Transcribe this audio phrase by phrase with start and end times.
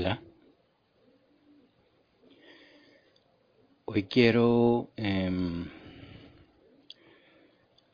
[0.00, 0.22] Hola.
[3.84, 5.68] Hoy quiero em,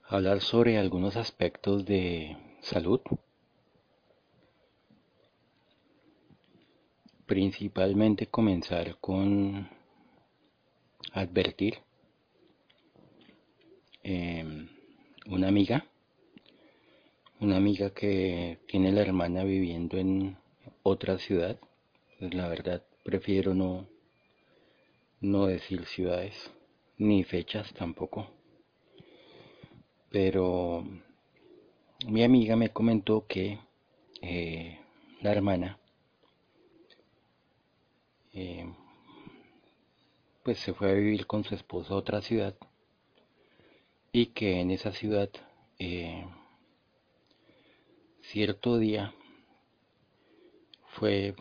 [0.04, 3.00] hablar sobre algunos aspectos de salud,
[7.26, 9.68] principalmente comenzar con
[11.12, 11.78] advertir
[14.04, 14.68] em,
[15.26, 15.84] una amiga,
[17.41, 20.37] una amiga que tiene la hermana viviendo en
[20.84, 21.59] otra ciudad,
[22.19, 23.87] pues la verdad prefiero no,
[25.20, 26.34] no decir ciudades,
[26.98, 28.30] ni fechas tampoco.
[30.11, 30.84] Pero
[32.06, 33.59] mi amiga me comentó que
[34.23, 34.80] eh,
[35.20, 35.79] la hermana
[38.33, 38.73] eh,
[40.42, 42.55] pues se fue a vivir con su esposo a otra ciudad
[44.12, 45.28] y que en esa ciudad
[45.78, 46.25] eh,
[48.23, 49.12] cierto día
[50.95, 51.34] fue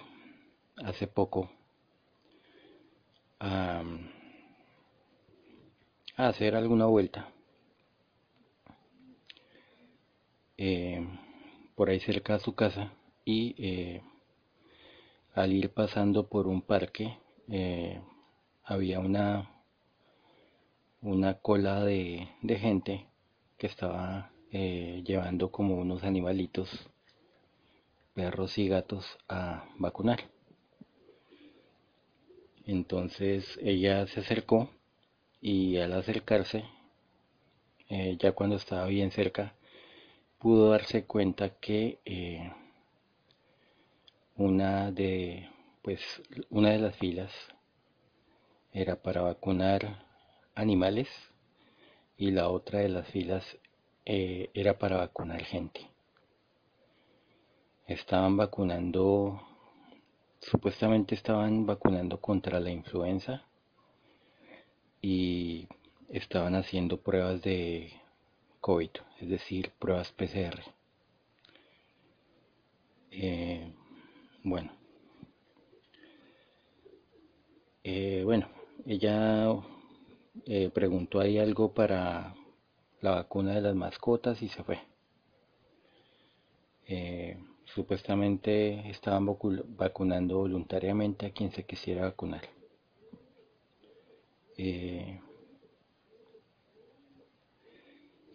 [0.78, 1.50] hace poco
[3.40, 3.84] a,
[6.18, 7.30] hacer alguna vuelta
[10.58, 11.06] eh,
[11.76, 12.94] por ahí cerca de su casa
[13.26, 14.02] y eh,
[15.34, 17.18] al ir pasando por un parque
[17.50, 18.02] eh,
[18.64, 19.52] había una
[21.02, 22.28] una cola de
[22.60, 23.08] gente
[23.58, 26.90] que estaba llevando como unos animalitos
[28.16, 30.35] perros y gatos a vacunar.
[32.66, 34.70] Entonces ella se acercó
[35.42, 36.66] y al acercarse,
[37.90, 39.54] eh, ya cuando estaba bien cerca,
[40.40, 42.52] pudo darse cuenta que eh,
[44.36, 45.50] una de
[45.82, 46.02] pues
[46.50, 47.32] una de las filas
[48.74, 50.04] era para vacunar
[50.56, 51.08] animales
[52.18, 53.46] y la otra de las filas
[54.06, 55.82] eh, era para vacunar gente.
[57.88, 59.42] Estaban vacunando,
[60.50, 63.44] supuestamente estaban vacunando contra la influenza
[65.02, 65.68] y
[66.10, 67.92] estaban haciendo pruebas de
[68.62, 70.62] COVID, es decir, pruebas PCR.
[73.12, 73.74] Eh,
[74.44, 74.72] bueno,
[77.84, 78.48] eh, bueno,
[78.86, 79.48] ella
[80.46, 82.36] eh, preguntó ahí algo para
[83.02, 84.80] la vacuna de las mascotas y se fue
[87.66, 92.44] supuestamente estaban vacunando voluntariamente a quien se quisiera vacunar.
[94.58, 95.20] Eh,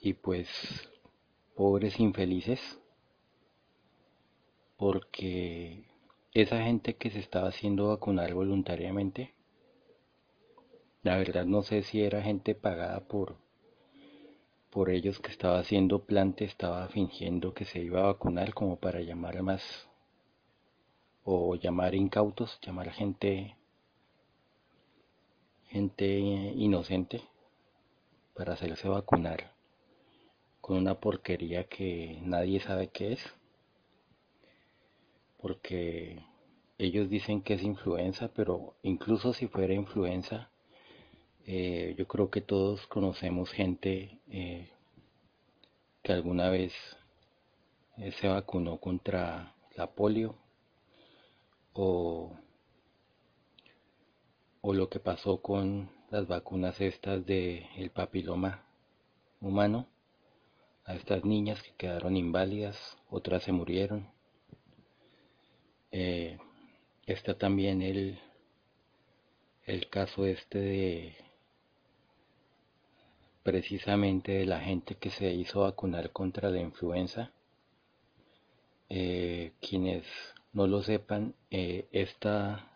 [0.03, 0.49] y pues
[1.55, 2.61] pobres infelices
[4.77, 5.85] porque
[6.33, 9.35] esa gente que se estaba haciendo vacunar voluntariamente
[11.03, 13.37] la verdad no sé si era gente pagada por
[14.71, 19.01] por ellos que estaba haciendo plante, estaba fingiendo que se iba a vacunar como para
[19.01, 19.63] llamar más
[21.25, 23.57] o llamar incautos, llamar gente
[25.71, 27.23] gente inocente
[28.35, 29.53] para hacerse vacunar
[30.61, 33.21] con una porquería que nadie sabe qué es
[35.39, 36.25] porque
[36.79, 40.50] ellos dicen que es influenza pero incluso si fuera influenza
[41.47, 44.71] eh, yo creo que todos conocemos gente eh,
[46.03, 46.73] que alguna vez
[47.99, 50.37] eh, se vacunó contra la polio
[51.73, 52.37] o,
[54.61, 58.65] o lo que pasó con las vacunas estas de el papiloma
[59.41, 59.87] humano.
[60.85, 62.77] A estas niñas que quedaron inválidas
[63.11, 64.09] otras se murieron.
[67.07, 68.19] Está también el
[69.71, 71.17] el caso este de
[73.43, 77.33] precisamente de la gente que se hizo vacunar contra la influenza.
[78.89, 80.05] Eh, quienes
[80.53, 82.69] no lo sepan, eh, esta,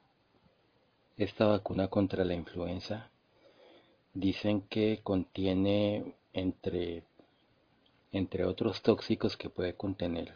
[1.16, 3.10] esta vacuna contra la influenza
[4.14, 7.02] dicen que contiene entre,
[8.12, 10.34] entre otros tóxicos que puede contener,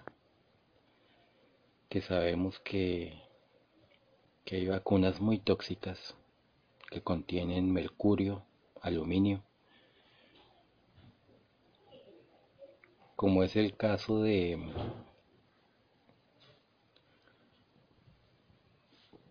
[1.89, 3.23] que sabemos que,
[4.45, 6.17] que hay vacunas muy tóxicas
[6.91, 8.43] que contienen mercurio,
[8.83, 9.43] aluminio,
[13.19, 14.57] como es el caso de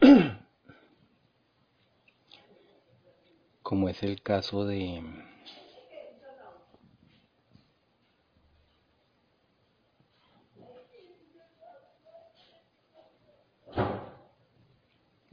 [3.63, 5.01] como es el caso de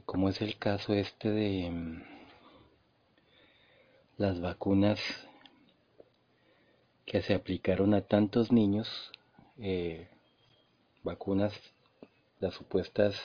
[0.05, 2.01] como es el caso este de
[4.15, 5.01] las vacunas
[7.05, 9.11] que se aplicaron a tantos niños
[9.57, 10.09] eh,
[11.03, 11.53] vacunas,
[12.39, 13.15] las supuestas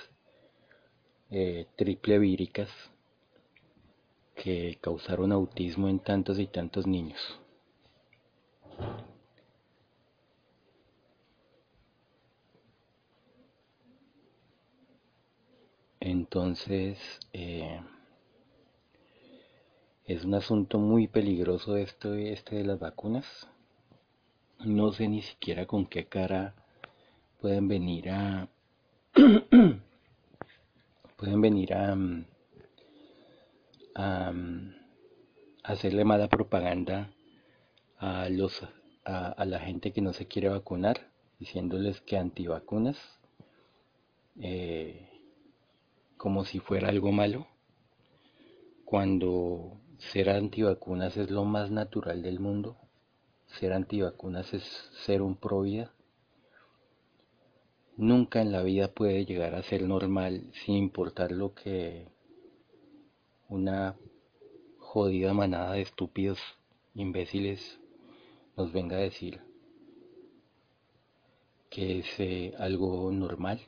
[1.31, 2.71] eh, triple víricas
[4.35, 7.41] que causaron autismo en tantos y tantos niños.
[16.01, 16.99] Entonces,
[17.33, 17.81] eh,
[20.07, 23.27] es un asunto muy peligroso esto este de las vacunas.
[24.65, 26.55] No sé ni siquiera con qué cara
[27.41, 28.47] pueden venir a
[31.17, 31.97] pueden venir a,
[33.95, 34.33] a,
[35.65, 37.11] hacerle mala propaganda
[37.97, 38.63] a los
[39.05, 42.99] a, la gente que no se quiere vacunar diciéndoles que antivacunas
[44.41, 45.09] eh,
[46.19, 47.47] como si fuera algo malo
[48.85, 52.77] cuando ser antivacunas es lo más natural del mundo
[53.59, 54.63] ser antivacunas es
[55.05, 55.93] ser un pro vida
[58.01, 62.09] nunca en la vida puede llegar a ser normal sin importar lo que
[63.49, 63.95] una
[64.79, 66.39] jodida manada de estúpidos
[66.95, 67.79] imbéciles
[68.57, 69.41] nos venga a decir
[71.69, 73.61] que es eh, algo normal.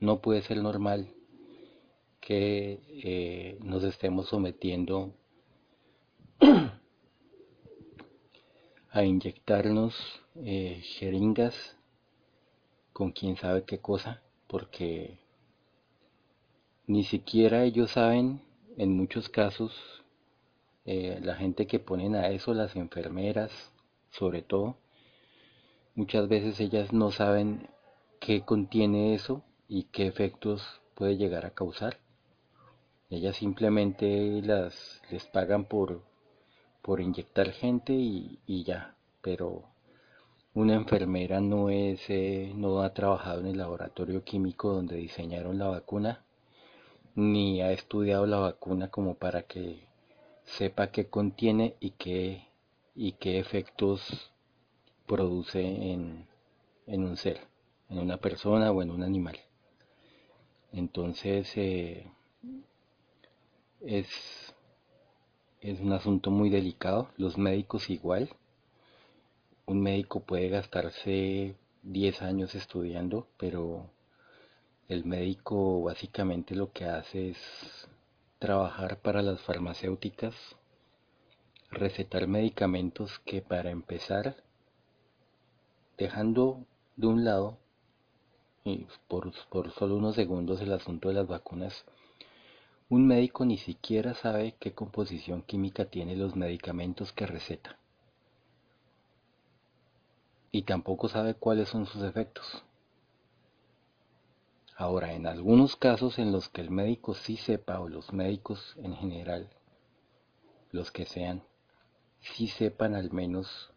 [0.00, 1.08] No puede ser normal
[2.20, 5.14] que eh, nos estemos sometiendo
[8.98, 9.94] a inyectarnos
[10.34, 11.76] eh, jeringas
[12.92, 15.20] con quién sabe qué cosa, porque
[16.88, 18.42] ni siquiera ellos saben,
[18.76, 19.72] en muchos casos,
[20.84, 23.52] eh, la gente que ponen a eso, las enfermeras,
[24.10, 24.76] sobre todo,
[25.94, 27.68] muchas veces ellas no saben
[28.20, 31.98] qué contiene eso y qué efectos puede llegar a causar.
[33.10, 36.02] Ellas simplemente las les pagan por,
[36.88, 39.64] por inyectar gente y, y ya, pero
[40.54, 45.68] una enfermera no es, eh, no ha trabajado en el laboratorio químico donde diseñaron la
[45.68, 46.24] vacuna,
[47.14, 49.86] ni ha estudiado la vacuna como para que
[50.46, 52.46] sepa qué contiene y qué,
[52.94, 54.32] y qué efectos
[55.06, 55.60] produce
[55.92, 56.26] en,
[56.86, 57.38] en un ser,
[57.90, 59.38] en una persona o en un animal.
[60.72, 62.10] Entonces, eh,
[63.82, 64.47] es,
[65.60, 68.30] es un asunto muy delicado, los médicos igual,
[69.66, 73.90] un médico puede gastarse 10 años estudiando, pero
[74.88, 77.38] el médico básicamente lo que hace es
[78.38, 80.34] trabajar para las farmacéuticas,
[81.70, 84.36] recetar medicamentos que para empezar,
[85.98, 86.64] dejando
[86.96, 87.58] de un lado,
[88.64, 91.84] y por, por solo unos segundos el asunto de las vacunas,
[92.90, 97.78] un médico ni siquiera sabe qué composición química tienen los medicamentos que receta
[100.50, 102.64] y tampoco sabe cuáles son sus efectos.
[104.76, 108.94] Ahora, en algunos casos en los que el médico sí sepa, o los médicos en
[108.94, 109.48] general,
[110.70, 111.42] los que sean,
[112.20, 113.70] sí sepan al menos,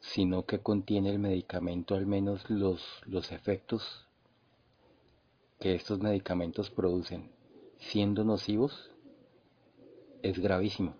[0.00, 4.06] sino que contiene el medicamento, al menos los, los efectos
[5.60, 7.30] que estos medicamentos producen,
[7.78, 8.90] siendo nocivos,
[10.22, 10.94] es gravísimo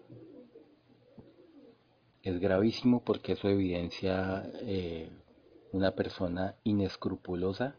[2.29, 5.09] es gravísimo porque eso evidencia eh,
[5.73, 7.77] una persona inescrupulosa,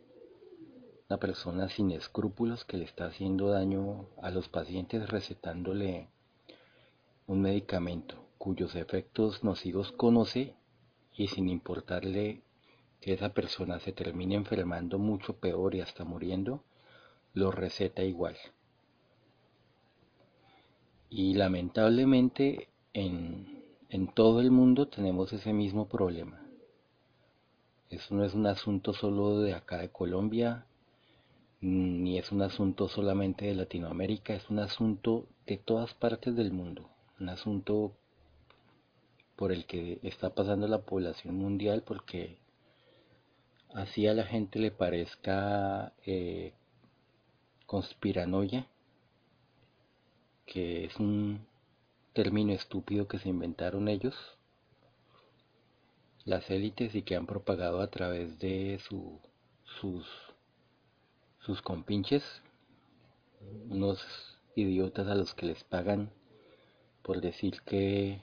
[1.09, 6.07] una persona sin escrúpulos que le está haciendo daño a los pacientes recetándole
[7.27, 10.55] un medicamento cuyos efectos nocivos conoce
[11.15, 12.41] y sin importarle
[13.01, 16.63] que esa persona se termine enfermando mucho peor y hasta muriendo,
[17.33, 18.35] lo receta igual.
[21.09, 26.39] Y lamentablemente en en todo el mundo tenemos ese mismo problema.
[27.89, 30.67] Eso no es un asunto solo de acá de Colombia,
[31.59, 36.87] ni es un asunto solamente de Latinoamérica, es un asunto de todas partes del mundo,
[37.19, 37.93] un asunto
[39.35, 42.37] por el que está pasando la población mundial porque
[43.73, 46.53] así a la gente le parezca eh,
[47.65, 48.67] conspiranoia,
[50.49, 51.45] que es un
[52.13, 54.15] término estúpido que se inventaron ellos,
[56.25, 59.19] las élites y que han propagado a través de su,
[59.79, 60.07] sus,
[61.39, 62.23] sus compinches,
[63.69, 64.03] unos
[64.55, 66.09] idiotas a los que les pagan
[67.03, 68.21] por decir que,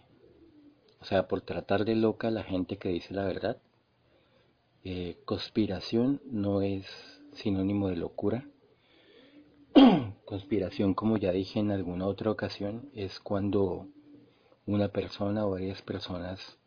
[1.01, 3.59] o sea, por tratar de loca a la gente que dice la verdad.
[4.83, 6.87] Eh, conspiración no es
[7.35, 8.49] sinónimo de locura.
[10.27, 13.89] Conspiración, como ya dije en alguna otra ocasión, es cuando
[14.67, 16.59] una persona o varias personas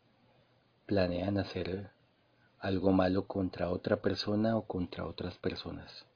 [0.86, 1.90] planean hacer
[2.58, 6.10] algo malo contra otra persona o contra otras personas.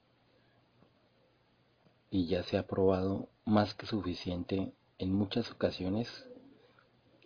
[2.15, 6.07] y ya se ha probado más que suficiente en muchas ocasiones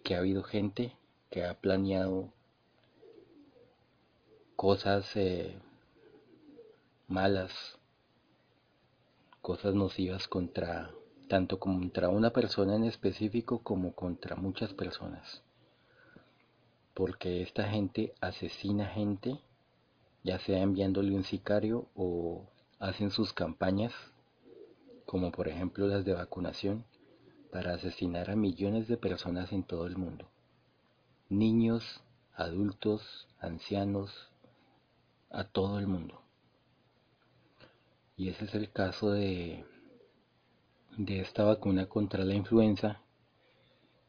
[0.03, 0.97] que ha habido gente
[1.29, 2.33] que ha planeado
[4.55, 5.59] cosas eh,
[7.07, 7.78] malas,
[9.49, 10.91] cosas nocivas contra
[11.27, 15.41] tanto contra una persona en específico como contra muchas personas.
[16.93, 19.39] Porque esta gente asesina gente,
[20.23, 22.45] ya sea enviándole un sicario o
[22.77, 23.91] hacen sus campañas,
[25.07, 26.85] como por ejemplo las de vacunación,
[27.51, 30.27] para asesinar a millones de personas en todo el mundo.
[31.27, 32.03] Niños,
[32.35, 34.29] adultos, ancianos,
[35.31, 36.21] a todo el mundo.
[38.19, 39.65] Y ese es el caso de
[40.99, 43.01] de esta vacuna contra la influenza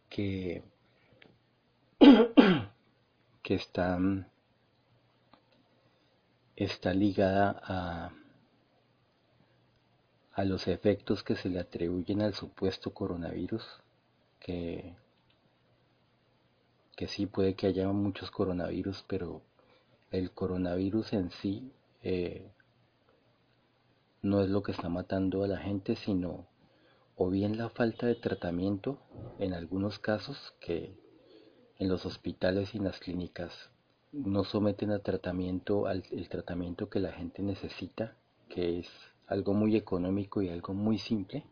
[0.09, 0.65] que,
[3.43, 3.97] que está,
[6.57, 8.11] está ligada a,
[10.33, 13.65] a los efectos que se le atribuyen al supuesto coronavirus,
[14.41, 14.97] que,
[16.97, 19.43] que sí puede que haya muchos coronavirus, pero
[20.11, 21.71] el coronavirus en sí
[22.03, 22.51] eh,
[24.23, 26.47] no es lo que está matando a la gente, sino
[27.17, 28.99] o bien la falta de tratamiento
[29.39, 30.95] en algunos casos que
[31.79, 33.71] en los hospitales y en las clínicas
[34.13, 38.17] no someten a tratamiento al el tratamiento que la gente necesita,
[38.49, 38.89] que es
[39.27, 41.45] algo muy económico y algo muy simple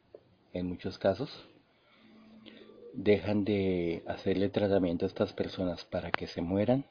[0.52, 1.30] en muchos casos.
[2.92, 6.84] Dejan de hacerle tratamiento a estas personas para que se mueran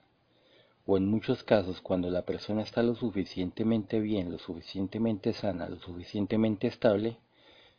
[0.88, 5.80] o en muchos casos cuando la persona está lo suficientemente bien, lo suficientemente sana, lo
[5.80, 7.18] suficientemente estable,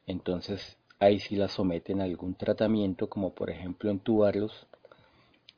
[0.07, 4.67] entonces ahí sí la someten a algún tratamiento, como por ejemplo entubarlos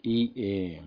[0.00, 0.80] y, eh,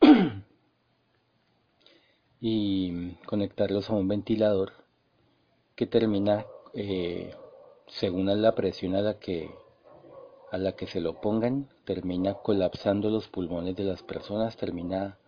[3.26, 4.72] conectarlos a un ventilador
[5.74, 7.34] que termina, eh,
[7.86, 9.50] según la presión a la que
[10.50, 15.18] a la que se lo pongan, termina colapsando los pulmones de las personas, termina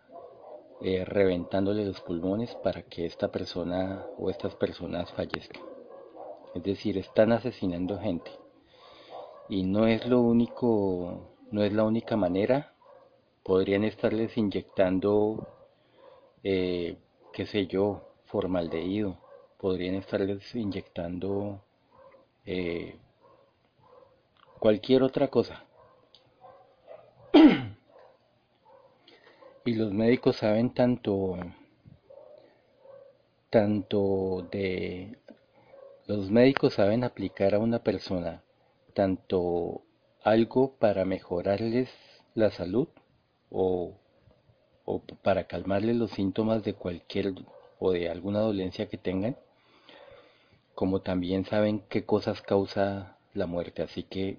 [0.82, 5.62] eh, reventándole los pulmones para que esta persona o estas personas fallezcan.
[6.54, 8.30] Es decir, están asesinando gente.
[9.48, 12.72] Y no es lo único, no es la única manera.
[13.42, 15.46] Podrían estarles inyectando,
[16.42, 16.96] eh,
[17.32, 19.18] qué sé yo, formaldehído.
[19.58, 21.60] Podrían estarles inyectando
[22.46, 22.96] eh,
[24.61, 25.64] cualquier otra cosa.
[29.64, 31.37] y los médicos saben tanto
[33.50, 35.19] tanto de
[36.07, 38.43] los médicos saben aplicar a una persona
[38.95, 39.83] tanto
[40.23, 41.88] algo para mejorarles
[42.35, 42.88] la salud
[43.50, 43.95] o,
[45.23, 47.35] para calmarles los síntomas de cualquier
[47.79, 49.37] o de alguna dolencia que tengan,
[50.75, 53.83] como también saben qué cosas causa la muerte.
[53.83, 54.38] Así que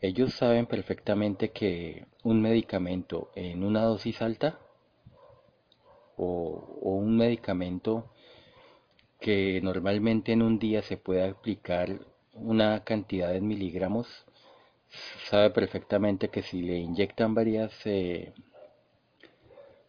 [0.00, 4.58] ellos saben perfectamente que un medicamento en una dosis alta
[6.16, 8.10] o, un medicamento
[9.20, 11.98] que normalmente en un día se puede aplicar
[12.34, 14.06] una cantidad de miligramos,
[15.28, 18.32] sabe perfectamente que si le inyectan varias, eh,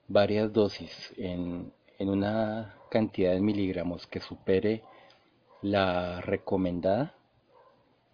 [0.07, 4.83] varias dosis en, en una cantidad de miligramos que supere
[5.61, 7.13] la recomendada,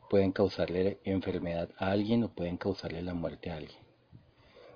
[0.10, 3.80] pueden causarle enfermedad a alguien o pueden causarle la muerte a alguien.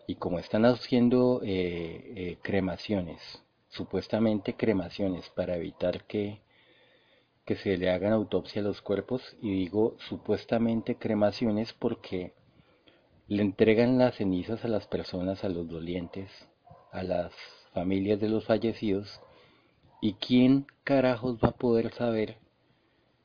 [0.07, 3.21] Y como están haciendo eh, eh, cremaciones
[3.69, 6.41] supuestamente cremaciones para evitar que,
[7.45, 12.33] que se le hagan autopsia a los cuerpos y digo supuestamente cremaciones porque
[13.27, 16.29] le entregan las cenizas a las personas, a los dolientes,
[16.91, 17.31] a las
[17.73, 19.21] familias de los fallecidos
[20.01, 22.37] y quién carajos va a poder saber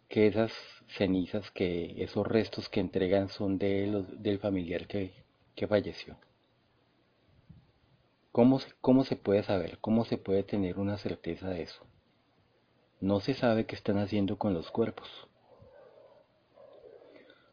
[0.09, 0.53] que esas
[0.89, 5.13] cenizas, que esos restos que entregan son de los, del familiar que,
[5.55, 6.17] que falleció.
[8.33, 9.79] ¿Cómo, ¿Cómo se puede saber?
[9.81, 11.87] ¿Cómo se puede tener una certeza de eso?
[13.01, 15.29] No se sabe qué están haciendo con los cuerpos.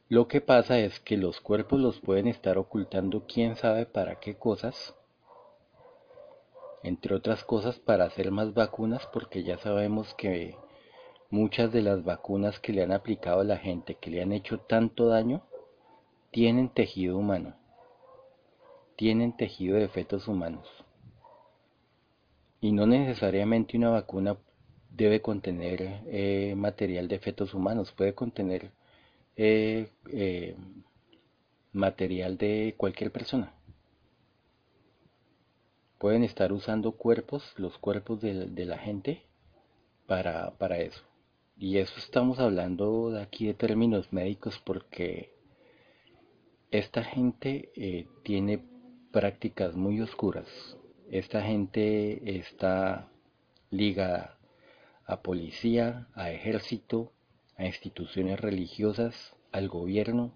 [0.10, 4.36] Lo que pasa es que los cuerpos los pueden estar ocultando quién sabe para qué
[4.36, 4.93] cosas,
[6.84, 10.58] entre otras cosas para hacer más vacunas, porque ya sabemos que
[11.31, 14.59] muchas de las vacunas que le han aplicado a la gente, que le han hecho
[14.59, 15.41] tanto daño,
[16.31, 17.55] tienen tejido humano
[19.01, 20.67] tienen tejido de fetos humanos.
[22.59, 24.38] Y no necesariamente una vacuna
[24.91, 28.69] debe contener eh, material de fetos humanos, puede contener
[29.35, 30.55] eh, eh,
[31.73, 33.51] material de cualquier persona.
[35.97, 39.23] Pueden estar usando cuerpos, los cuerpos de, la gente,
[40.05, 41.01] para, para eso.
[41.62, 45.32] Y eso estamos hablando de aquí de términos médicos porque
[46.72, 48.65] esta gente eh, tiene
[49.12, 50.48] prácticas muy oscuras.
[51.12, 53.12] Esta gente está
[53.70, 54.39] ligada
[55.06, 57.13] a policía, a ejército,
[57.58, 60.34] a instituciones religiosas, al gobierno,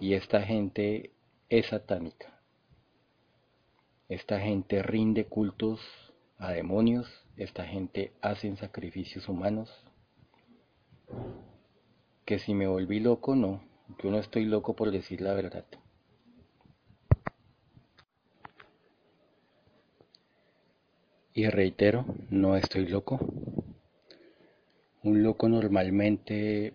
[0.00, 1.10] y esta gente
[1.50, 2.40] es satánica.
[4.08, 5.82] Esta gente rinde cultos
[6.38, 7.06] a demonios,
[7.36, 9.83] esta gente hace sacrificios humanos.
[12.24, 13.62] Que si me volví loco, no,
[14.02, 15.64] yo no estoy loco por decir la verdad.
[21.34, 23.18] Y reitero, no estoy loco.
[25.02, 26.74] Un loco normalmente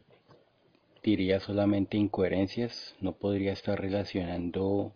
[1.01, 4.93] diría solamente incoherencias, no podría estar relacionando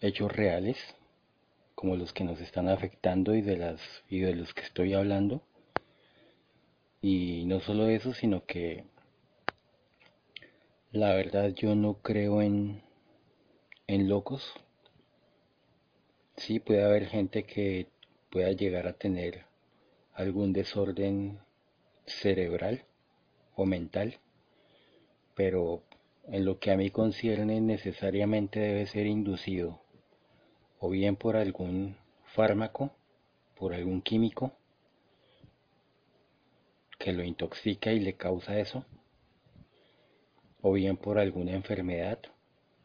[0.00, 0.78] hechos reales
[1.74, 5.42] como los que nos están afectando y de las y de los que estoy hablando.
[7.02, 8.84] Y no solo eso, sino que
[10.92, 12.82] la verdad yo no creo en
[13.86, 14.52] en locos.
[16.36, 17.88] Sí puede haber gente que
[18.30, 19.46] pueda llegar a tener
[20.14, 21.40] algún desorden
[22.06, 22.84] cerebral
[23.56, 24.20] o mental,
[25.34, 25.82] pero
[26.28, 29.80] en lo que a mí concierne necesariamente debe ser inducido
[30.78, 32.92] o bien por algún fármaco,
[33.56, 34.52] por algún químico
[37.00, 38.84] que lo intoxica y le causa eso,
[40.60, 42.18] o bien por alguna enfermedad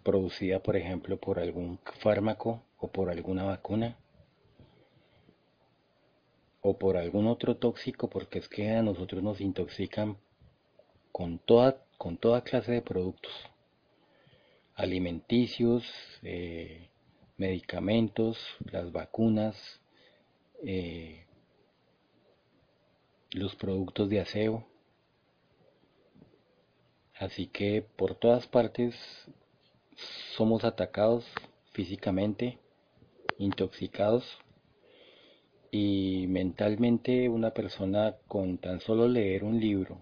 [0.03, 3.97] producida, por ejemplo, por algún fármaco o por alguna vacuna,
[6.61, 10.17] o por algún otro tóxico, porque es que a nosotros nos intoxican
[11.11, 13.33] con toda, con toda clase de productos
[14.75, 15.83] alimenticios,
[16.23, 16.89] eh,
[17.37, 18.37] medicamentos,
[18.71, 19.55] las vacunas,
[20.63, 21.24] eh,
[23.35, 24.65] los productos de aseo.
[27.17, 28.95] Así que por todas partes
[30.35, 31.25] somos atacados
[31.71, 32.59] físicamente,
[33.37, 34.23] intoxicados
[35.71, 39.99] y mentalmente una persona con tan solo leer un libro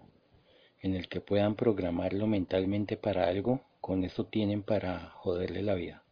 [0.82, 6.04] en el que puedan programarlo mentalmente para algo, con eso tienen para joderle la vida.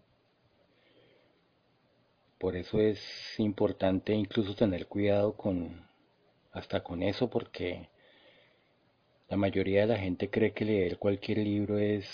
[2.39, 2.99] Por eso es
[3.37, 5.90] importante incluso tener cuidado con
[6.51, 7.89] hasta con eso porque
[9.29, 12.07] la mayoría de la gente cree que leer cualquier libro es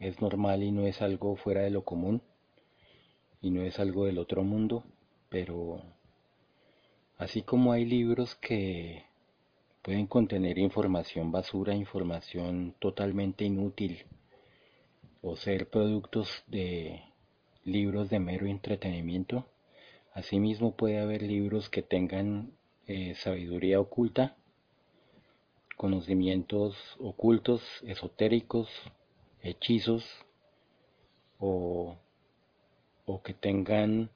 [0.00, 2.22] es normal y no es algo fuera de lo común
[3.42, 4.84] y no es algo del otro mundo,
[5.28, 5.82] pero
[7.18, 9.04] así como hay libros que
[9.82, 14.04] pueden contener información basura, información totalmente inútil
[15.22, 17.02] o ser productos de
[17.64, 19.46] libros de mero entretenimiento.
[20.14, 22.52] Asimismo puede haber libros que tengan
[22.92, 24.34] eh, sabiduría oculta,
[25.76, 28.68] conocimientos ocultos, esotéricos,
[29.42, 30.04] hechizos
[31.38, 31.96] o,
[33.06, 34.10] o que tengan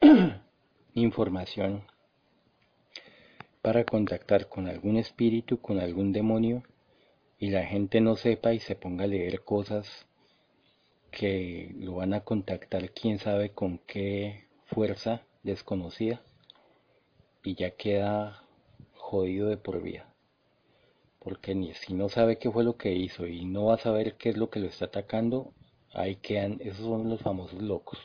[0.94, 1.84] información
[3.62, 6.64] para contactar con algún espíritu, con algún demonio
[7.38, 9.86] y la gente no sepa y se ponga a leer cosas
[11.12, 16.20] que lo van a contactar quién sabe con qué fuerza desconocida
[17.42, 18.44] y ya queda
[18.94, 20.12] jodido de por vida.
[21.18, 24.16] Porque ni si no sabe qué fue lo que hizo y no va a saber
[24.16, 25.52] qué es lo que lo está atacando,
[25.92, 27.98] ahí quedan, esos son los famosos locos.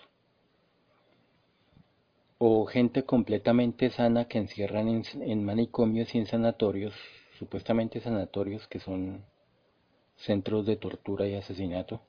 [2.37, 6.93] O gente completamente sana que encierran en, en manicomios y en sanatorios,
[7.39, 9.23] supuestamente sanatorios que son
[10.17, 12.01] centros de tortura y asesinato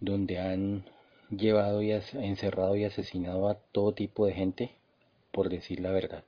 [0.00, 0.84] donde han
[1.30, 4.79] llevado y encerrado y asesinado a todo tipo de gente
[5.32, 6.24] por decir la verdad.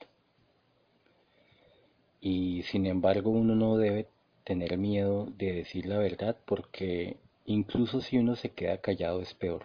[2.21, 4.07] Y sin embargo uno no debe
[4.45, 9.65] tener miedo de decir la verdad porque incluso si uno se queda callado es peor.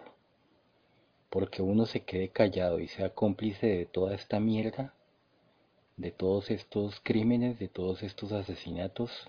[1.30, 4.94] Porque uno se quede callado y sea cómplice de toda esta mierda,
[5.96, 9.28] de todos estos crímenes, de todos estos asesinatos,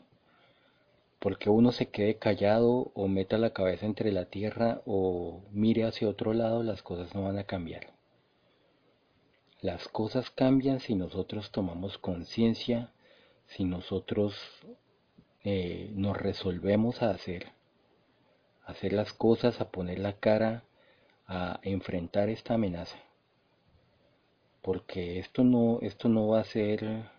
[1.19, 6.08] porque uno se quede callado o meta la cabeza entre la tierra o mire hacia
[6.08, 7.98] otro lado, las cosas no van a cambiar.
[9.62, 12.93] Las cosas cambian si nosotros tomamos conciencia,
[13.48, 14.34] si nosotros
[15.43, 17.52] eh, nos resolvemos a hacer,
[18.65, 20.63] a hacer las cosas, a poner la cara,
[21.28, 22.98] a enfrentar esta amenaza.
[24.62, 27.10] Porque esto no, esto no va a ser,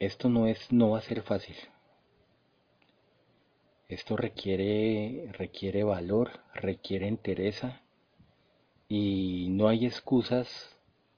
[0.00, 1.56] esto no es, no va a ser fácil.
[3.86, 7.80] Esto requiere, requiere valor, requiere entereza
[8.88, 10.48] y no hay excusas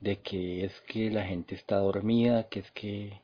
[0.00, 3.20] de que es que la gente está dormida, que es que,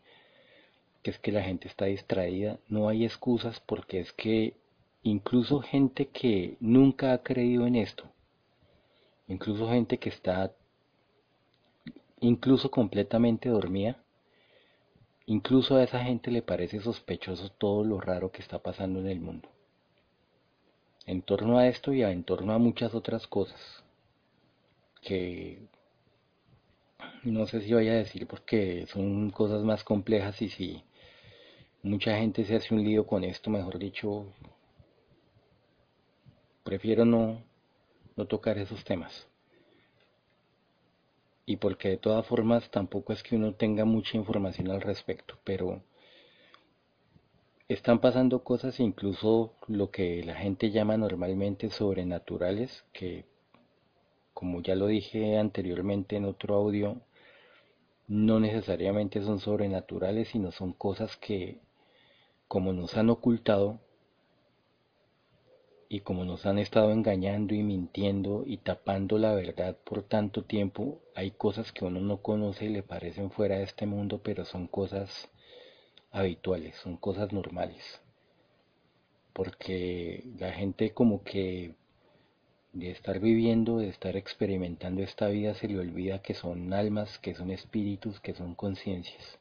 [1.03, 2.59] que es que la gente está distraída.
[2.69, 4.55] No hay excusas porque es que
[5.03, 8.05] incluso gente que nunca ha creído en esto,
[9.29, 10.53] incluso gente que está
[12.21, 13.99] incluso completamente dormida,
[15.27, 19.21] incluso a esa gente le parece sospechoso todo lo raro que está pasando en el
[19.21, 19.49] mundo.
[21.05, 23.85] En torno a esto y en torno a muchas otras cosas
[25.01, 25.69] que
[27.25, 30.83] no sé si voy a decir porque son cosas más complejas y si
[31.83, 34.27] mucha gente se hace un lío con esto, mejor dicho,
[36.65, 37.43] prefiero no,
[38.17, 39.29] no tocar esos temas.
[41.45, 45.83] Y porque de todas formas tampoco es que uno tenga mucha información al respecto, pero
[47.69, 53.27] están pasando cosas incluso lo que la gente llama normalmente sobrenaturales, que
[54.37, 57.01] como ya lo dije anteriormente en otro audio,
[58.07, 61.63] no necesariamente son sobrenaturales, sino son cosas que
[62.47, 63.81] como nos han ocultado,
[65.89, 71.01] y como nos han estado engañando y mintiendo y tapando la verdad por tanto tiempo,
[71.15, 74.67] hay cosas que uno no conoce y le parecen fuera de este mundo, pero son
[74.67, 75.31] cosas
[76.11, 77.83] habituales, son cosas normales.
[79.33, 81.75] Porque la gente como que
[82.77, 87.35] de estar viviendo, de estar experimentando esta vida, se le olvida que son almas, que
[87.35, 89.39] son espíritus, que son conciencias.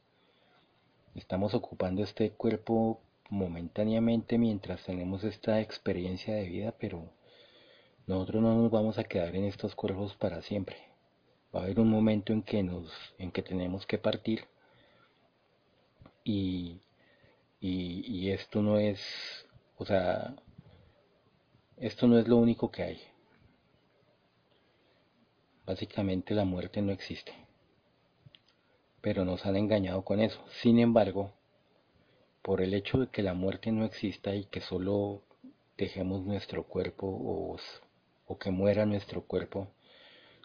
[1.14, 7.10] Estamos ocupando este cuerpo momentáneamente mientras tenemos esta experiencia de vida, pero
[8.06, 10.76] nosotros no nos vamos a quedar en estos cuerpos para siempre.
[11.54, 14.46] Va a haber un momento en que nos, en que tenemos que partir
[16.24, 16.80] y,
[17.60, 18.98] y, esto no es,
[19.76, 20.34] o sea,
[21.76, 23.15] esto no es lo único que hay.
[25.66, 27.32] Básicamente la muerte no existe.
[29.00, 30.42] Pero nos han engañado con eso.
[30.62, 31.32] Sin embargo,
[32.42, 35.22] por el hecho de que la muerte no exista y que solo
[35.76, 39.68] dejemos nuestro cuerpo o, que muera nuestro cuerpo,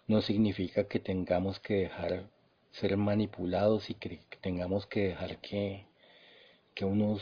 [0.08, 2.30] no significa que tengamos que dejar
[2.72, 5.86] ser manipulados y que, tengamos que dejar que,
[6.74, 7.22] que unos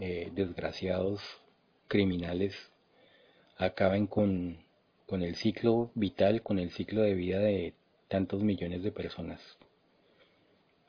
[0.00, 1.20] eh, desgraciados
[1.86, 2.54] criminales
[3.56, 4.65] acaben con,
[5.06, 7.74] con el ciclo vital, con el ciclo de vida de
[8.08, 9.40] tantos millones de personas.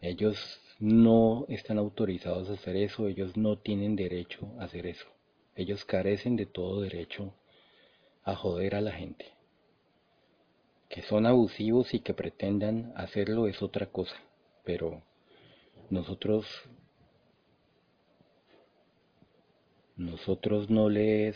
[0.02, 0.38] Ellos
[0.80, 5.08] no están autorizados a hacer eso, ellos no tienen derecho a hacer eso.
[5.56, 7.34] Ellos carecen de todo derecho
[8.24, 9.26] a joder a la gente.
[10.90, 14.16] Que son abusivos y que pretendan hacerlo es otra cosa,
[14.64, 15.02] pero
[15.90, 16.46] nosotros
[19.96, 21.36] nosotros no les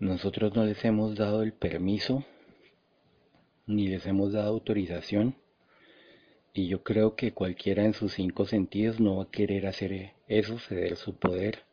[0.00, 2.24] Nosotros no les hemos dado el permiso
[3.66, 5.36] ni les hemos dado autorización
[6.54, 10.58] y yo creo que cualquiera en sus cinco sentidos no va a querer hacer eso,
[10.58, 11.64] ceder su poder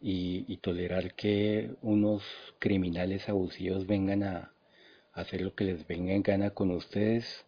[0.00, 2.22] y, tolerar que unos
[2.58, 4.54] criminales abusivos vengan a,
[5.12, 7.44] hacer lo que les venga en gana con ustedes,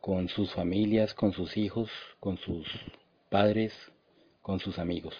[0.00, 2.68] con sus familias, con sus hijos, con sus
[3.28, 3.74] padres,
[4.40, 5.16] con sus amigos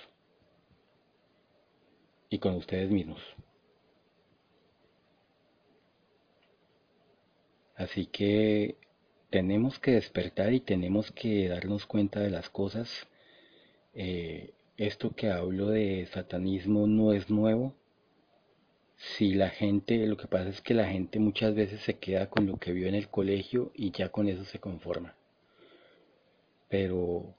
[2.30, 3.20] y con ustedes mismos.
[7.76, 8.76] Así que
[9.30, 12.88] tenemos que despertar y tenemos que darnos cuenta de las cosas.
[13.94, 17.74] Eh, esto que hablo de satanismo no es nuevo.
[18.96, 22.46] Si la gente, lo que pasa es que la gente muchas veces se queda con
[22.46, 25.14] lo que vio en el colegio y ya con eso se conforma.
[26.70, 27.34] Pero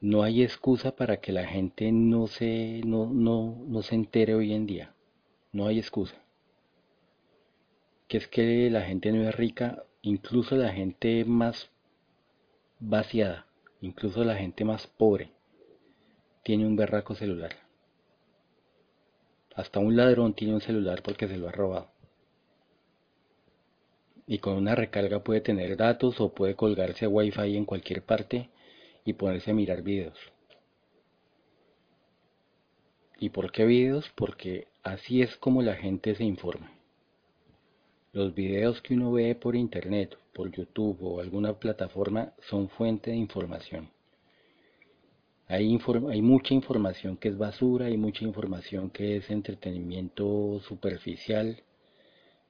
[0.00, 4.54] no hay excusa para que la gente no se, no, no, no se entere hoy
[4.54, 4.94] en día.
[5.52, 6.16] No hay excusa
[8.08, 11.70] que es que la gente no es rica, incluso la gente más
[12.80, 13.46] vaciada,
[13.82, 15.30] incluso la gente más pobre,
[16.42, 17.52] tiene un berraco celular.
[19.54, 21.90] Hasta un ladrón tiene un celular porque se lo ha robado.
[24.26, 28.48] Y con una recarga puede tener datos o puede colgarse a wifi en cualquier parte
[29.04, 30.18] y ponerse a mirar videos.
[33.18, 34.10] ¿Y por qué videos?
[34.14, 36.77] Porque así es como la gente se informa.
[38.18, 43.16] Los videos que uno ve por internet, por YouTube o alguna plataforma son fuente de
[43.16, 43.90] información.
[45.46, 45.68] Hay,
[46.20, 51.62] mucha información que es basura, hay mucha información que es entretenimiento superficial,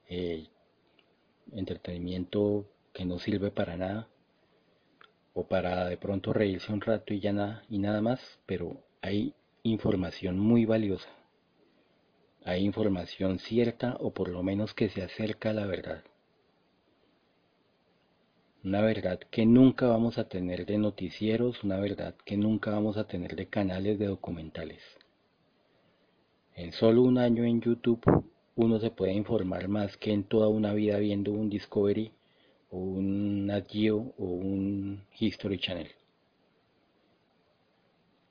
[0.09, 0.47] eh,
[1.51, 4.07] entretenimiento que no sirve para nada
[5.35, 9.35] o para de pronto reírse un rato y ya nada y nada más, pero hay
[9.61, 11.18] información muy valiosa.
[12.45, 16.03] Hay información cierta o por lo menos que se acerca a la verdad.
[18.63, 23.05] Una verdad que nunca vamos a tener de noticieros, una verdad que nunca vamos a
[23.05, 24.81] tener de canales de documentales.
[26.55, 28.01] En solo un año en YouTube
[28.55, 32.11] uno se puede informar más que en toda una vida viendo un Discovery
[32.71, 33.69] o un Nat
[34.17, 35.89] o un History Channel.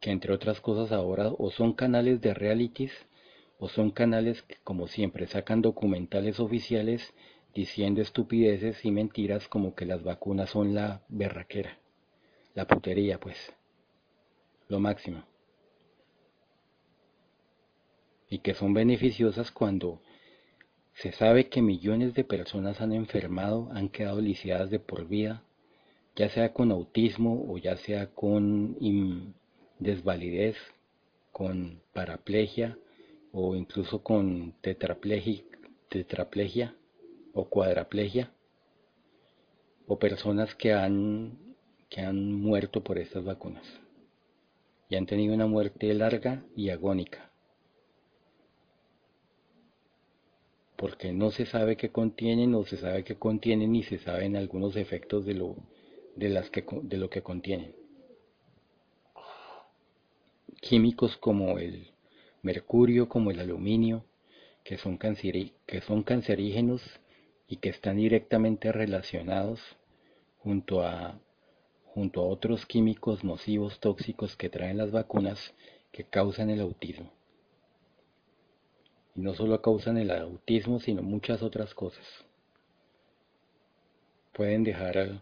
[0.01, 2.93] Que entre otras cosas ahora o son canales de realities
[3.59, 7.13] o son canales que como siempre sacan documentales oficiales
[7.55, 11.79] diciendo estupideces y mentiras como que las vacunas son la berraquera,
[12.55, 13.37] la putería pues,
[14.69, 15.25] lo máximo.
[18.31, 20.03] Y que son beneficiosas cuando
[20.95, 25.43] se sabe que millones de personas han enfermado, han quedado lisiadas de por vida,
[26.15, 28.77] ya sea con autismo o ya sea con
[29.79, 30.57] desvalidez,
[31.33, 32.77] con paraplegia
[33.33, 36.75] o incluso con tetraplegia
[37.33, 38.33] o cuadraplegia
[39.87, 41.39] o personas que han,
[41.89, 43.65] que han muerto por estas vacunas
[44.89, 47.29] y han tenido una muerte larga y agónica.
[50.79, 54.77] porque no se sabe qué contienen o se sabe qué contienen y se saben algunos
[54.77, 55.57] efectos de lo,
[56.15, 57.75] de las que, de lo que contienen.
[60.61, 61.91] Químicos como el
[62.43, 64.05] mercurio, como el aluminio,
[64.65, 64.97] que son,
[66.03, 66.83] cancerígenos
[67.47, 69.61] y que están directamente relacionados
[70.39, 71.19] junto a,
[71.87, 75.55] junto a otros químicos nocivos tóxicos que traen las vacunas
[75.91, 77.11] que causan el autismo
[79.19, 82.07] y no solo causan el autismo, sino muchas otras cosas.
[84.33, 85.21] Pueden dejar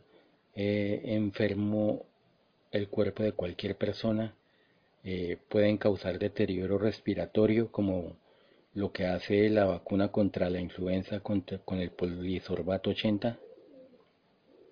[0.55, 2.05] eh, enfermo
[2.73, 4.35] el cuerpo de cualquier persona,
[5.09, 8.17] eh, pueden causar deterioro respiratorio como
[8.75, 11.45] lo que hace la vacuna contra la influenza con
[11.79, 13.39] el polisorbato 80,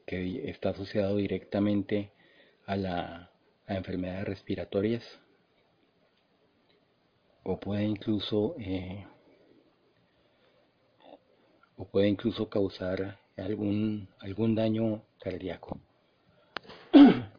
[0.04, 2.10] que está asociado directamente
[2.66, 3.30] a, la,
[3.68, 5.04] enfermedades respiratorias,
[7.44, 9.06] o puede incluso eh,
[11.76, 15.78] o puede incluso causar algún, algún daño cardíaco.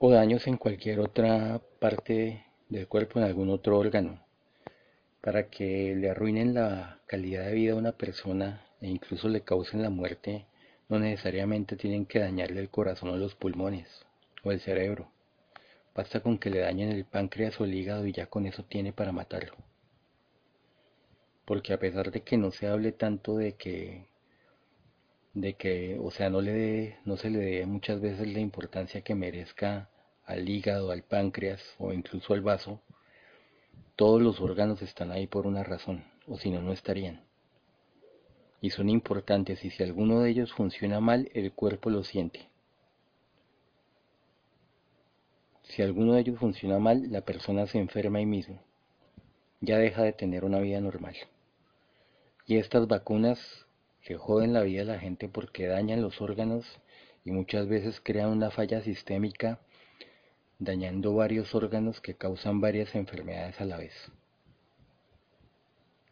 [0.00, 4.20] o daños en cualquier otra parte del cuerpo, en algún otro órgano,
[5.20, 9.82] para que le arruinen la calidad de vida a una persona e incluso le causen
[9.82, 10.46] la muerte,
[10.88, 13.86] no necesariamente tienen que dañarle el corazón o los pulmones
[14.42, 15.12] o el cerebro.
[15.94, 18.92] Basta con que le dañen el páncreas o el hígado y ya con eso tiene
[18.92, 19.54] para matarlo
[21.50, 24.06] porque a pesar de que no se hable tanto de que
[25.34, 29.14] de que o sea no le no se le dé muchas veces la importancia que
[29.14, 29.88] merezca
[30.24, 32.80] al hígado al páncreas o incluso al vaso
[34.00, 37.22] todos los órganos están ahí por una razón o si no no estarían.
[38.62, 42.48] Y son importantes y si alguno de ellos funciona mal el cuerpo lo siente.
[45.64, 48.62] Si alguno de ellos funciona mal la persona se enferma ahí mismo.
[49.60, 51.16] Ya deja de tener una vida normal.
[52.46, 53.66] Y estas vacunas
[54.02, 56.64] que joden la vida de la gente porque dañan los órganos
[57.24, 59.60] y muchas veces crean una falla sistémica
[60.58, 63.92] dañando varios órganos que causan varias enfermedades a la vez.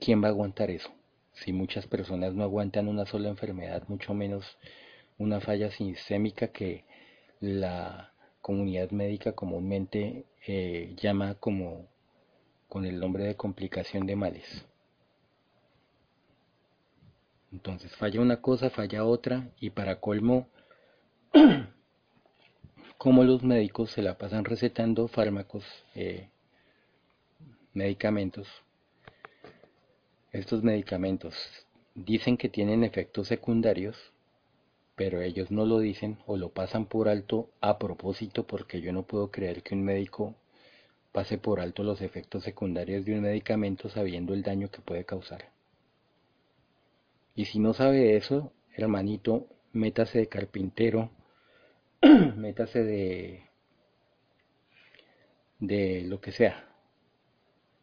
[0.01, 0.91] ¿Quién va a aguantar eso?
[1.33, 4.45] Si muchas personas no aguantan una sola enfermedad, mucho menos
[5.19, 6.85] una falla sistémica que
[7.41, 11.87] la comunidad médica comúnmente eh, llama como
[12.69, 14.65] con el nombre de complicación de males.
[17.53, 20.49] Entonces falla una cosa, falla otra y para colmo,
[22.99, 26.29] como los médicos se la pasan recetando fármacos, eh,
[27.73, 28.49] medicamentos,
[30.33, 31.35] estos medicamentos
[31.95, 33.97] dicen que tienen efectos secundarios,
[34.95, 39.05] pero ellos no lo dicen o lo pasan por alto a propósito porque yo no
[39.05, 40.35] puedo creer que un médico
[41.13, 45.58] pase por alto los efectos secundarios de un medicamento sabiendo el daño que puede causar.
[47.39, 51.13] Y si no sabe eso, hermanito, métase de carpintero,
[52.37, 53.45] métase de,
[55.61, 56.69] de lo que sea.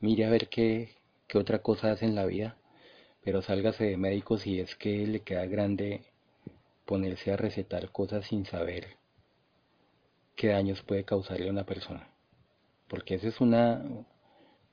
[0.02, 2.58] Mire a ver qué, qué otra cosa hace en la vida,
[3.24, 6.04] pero sálgase de médico si es que le queda grande
[6.84, 8.98] ponerse a recetar cosas sin saber
[10.36, 12.10] qué daños puede causarle a una persona.
[12.90, 13.86] Porque esa es una,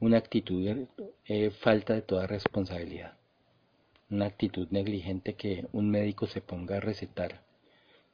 [0.01, 0.89] una actitud
[1.27, 3.17] eh, falta de toda responsabilidad,
[4.13, 7.43] una actitud negligente que un médico se ponga a recetar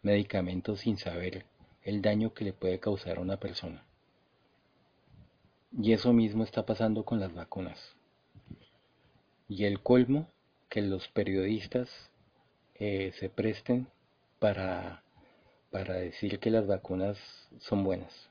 [0.02, 1.44] medicamentos sin saber
[1.82, 3.84] el daño que le puede causar a una persona.
[5.76, 7.94] Y eso mismo está pasando con las vacunas.
[9.48, 10.28] Y el colmo,
[10.70, 11.90] que los periodistas
[12.76, 13.88] eh, se presten
[14.38, 15.02] para,
[15.70, 17.18] para decir que las vacunas
[17.58, 18.30] son buenas.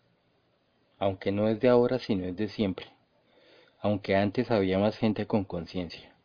[0.97, 2.87] Aunque no es de ahora, sino es de siempre
[3.79, 6.16] aunque antes había más gente con conciencia.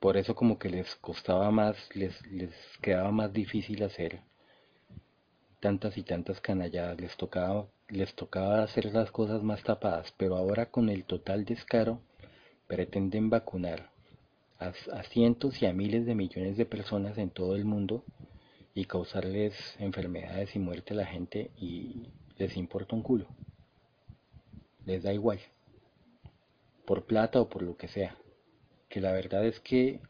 [0.00, 4.20] Por eso como que les costaba más, les, les quedaba más difícil hacer
[5.60, 10.66] tantas y tantas canalladas, les tocaba, les tocaba hacer las cosas más tapadas, pero ahora
[10.66, 12.00] con el total descaro
[12.68, 13.90] pretenden vacunar
[14.60, 18.04] a, a cientos y a miles de millones de personas en todo el mundo
[18.74, 23.26] y causarles enfermedades y muerte a la gente y les importa un culo.
[24.86, 25.40] Les da igual
[26.86, 28.16] por plata o por lo que sea.
[28.88, 30.00] Que la verdad es que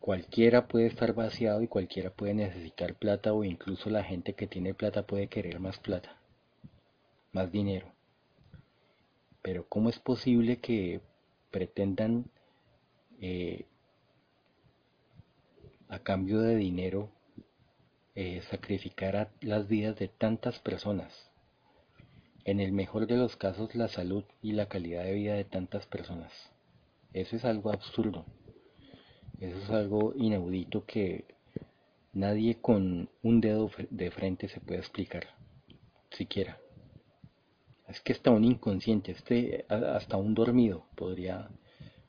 [0.00, 4.74] cualquiera puede estar vaciado y cualquiera puede necesitar plata o incluso la gente que tiene
[4.74, 6.16] plata puede querer más plata,
[7.32, 7.86] más dinero.
[9.42, 11.00] Pero ¿cómo es posible que
[11.50, 12.26] pretendan
[13.20, 13.66] eh,
[15.88, 17.10] a cambio de dinero
[18.14, 21.32] eh, sacrificar las vidas de tantas personas?
[22.44, 25.86] en el mejor de los casos la salud y la calidad de vida de tantas
[25.86, 26.32] personas.
[27.12, 28.24] Eso es algo absurdo.
[29.40, 31.24] Eso es algo inaudito que
[32.12, 35.26] nadie con un dedo de frente se puede explicar,
[36.10, 36.58] siquiera.
[37.88, 41.50] Es que hasta un inconsciente, este, hasta un dormido podría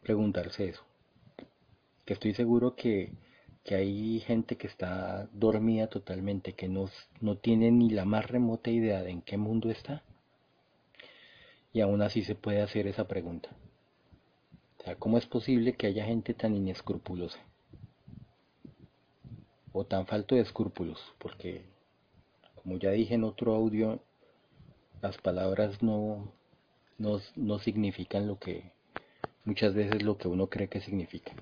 [0.02, 0.84] preguntarse eso.
[2.06, 3.14] Que estoy seguro que,
[3.64, 6.90] que hay gente que está dormida totalmente, que no,
[7.20, 10.04] no tiene ni la más remota idea de en qué mundo está
[11.74, 13.50] y aún así se puede hacer esa pregunta.
[14.84, 17.40] O sea, ¿cómo es posible que haya gente tan inescrupulosa?
[19.72, 21.62] O tan falto de escrúpulos, porque,
[22.56, 24.02] como ya dije en otro audio,
[25.02, 26.34] las palabras no,
[26.98, 28.74] no, no significan lo que,
[29.46, 31.38] muchas veces lo que uno cree que significan.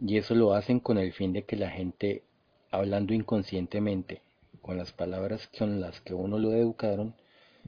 [0.00, 2.22] Y eso lo hacen con el fin de que la gente,
[2.70, 4.22] hablando inconscientemente,
[4.62, 7.14] con las palabras con las que uno lo educaron,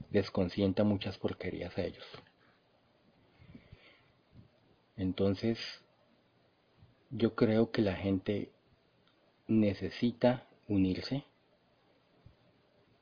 [0.09, 2.05] desconsienta muchas porquerías a ellos.
[4.97, 5.59] Entonces,
[7.11, 8.51] yo creo que la gente
[9.47, 11.23] necesita unirse,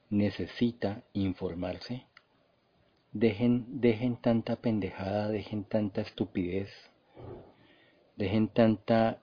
[0.10, 2.06] necesita informarse,
[3.14, 6.70] dejen, dejen tanta pendejada, dejen tanta estupidez,
[8.18, 9.22] dejen tanta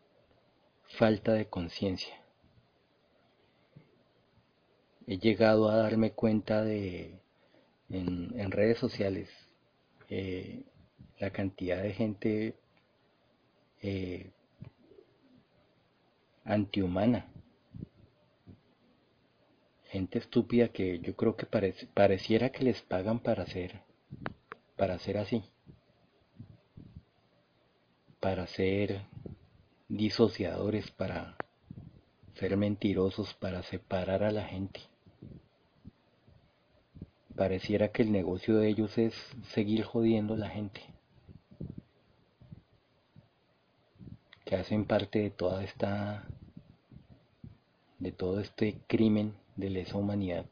[0.98, 2.14] falta de conciencia.
[5.06, 7.20] He llegado a darme cuenta de
[7.90, 9.28] en, redes sociales
[10.08, 10.64] eh,
[11.18, 12.61] la cantidad de gente
[13.82, 14.30] eh,
[16.44, 17.26] antihumana,
[19.90, 23.82] gente estúpida que yo creo que pareciera que les pagan para ser,
[24.76, 25.42] para ser así,
[28.20, 29.02] para ser
[29.88, 31.36] disociadores, para
[32.34, 34.80] ser mentirosos, para separar a la gente.
[37.36, 39.14] Pareciera que el negocio de ellos es
[39.52, 40.80] seguir jodiendo a la gente.
[44.54, 46.26] Hacen parte de toda esta
[47.98, 50.46] de todo este crimen de lesa humanidad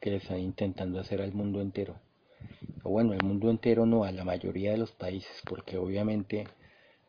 [0.00, 1.96] que le están intentando hacer al mundo entero.
[2.82, 6.46] Bueno, el mundo entero no, a la mayoría de los países, porque obviamente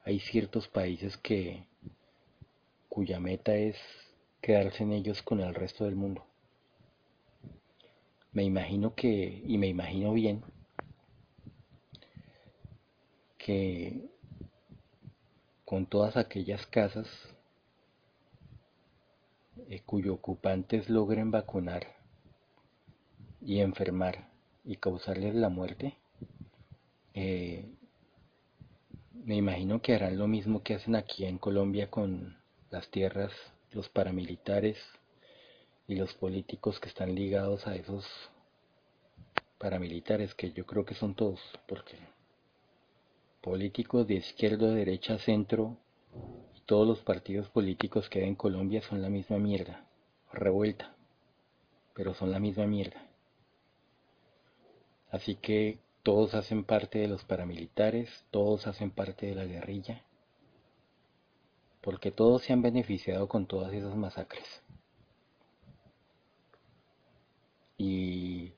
[0.04, 1.66] hay ciertos países que
[2.90, 3.76] cuya meta es
[4.42, 6.26] quedarse en ellos con el resto del mundo
[8.36, 10.44] me imagino que, y me imagino bien,
[13.38, 14.10] que
[15.66, 17.08] con todas aquellas casas
[19.70, 21.88] eh, cuyos ocupantes logren vacunar
[23.42, 24.30] y enfermar
[24.64, 25.98] y causarles la muerte,
[27.14, 27.66] eh,
[29.14, 32.38] me imagino que harán lo mismo que hacen aquí en Colombia con
[32.70, 33.32] las tierras,
[33.72, 34.78] los paramilitares,
[35.88, 38.06] y los políticos que están ligados a esos
[39.58, 41.98] paramilitares, que yo creo que son todos, porque
[43.46, 45.78] políticos de izquierda, derecha, centro,
[46.56, 49.86] y todos los partidos políticos que hay en Colombia son la misma mierda,
[50.34, 50.96] revuelta,
[51.94, 53.06] pero son la misma mierda.
[55.12, 60.02] Así que todos hacen parte de los paramilitares, todos hacen parte de la guerrilla,
[61.82, 64.64] porque todos se han beneficiado con todas esas masacres.
[67.78, 68.54] Y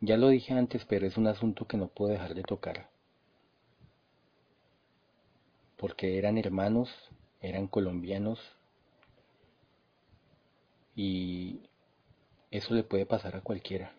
[0.00, 2.89] Ya lo dije antes, pero es un asunto que no puedo dejar de tocar.
[5.80, 6.90] Porque eran hermanos,
[7.40, 8.38] eran colombianos
[10.94, 11.60] y
[12.50, 13.90] eso le puede pasar a cualquiera.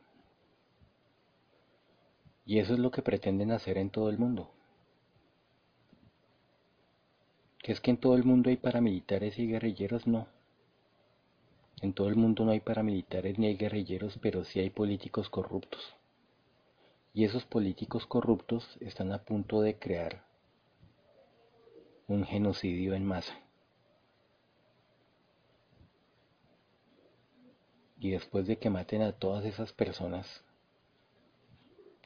[2.45, 4.51] Y eso es lo que pretenden hacer en todo el mundo.
[7.63, 10.27] Que es que en todo el mundo hay paramilitares y guerrilleros, no.
[11.81, 15.81] En todo el mundo no hay paramilitares ni hay guerrilleros, pero sí hay políticos corruptos.
[17.11, 20.30] Y esos políticos corruptos están a punto de crear
[22.11, 23.33] un genocidio en masa.
[27.99, 30.43] Y después de que maten a todas esas personas,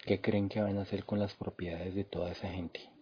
[0.05, 2.95] ¿qué creen que van a hacer con las propiedades de toda esa gente?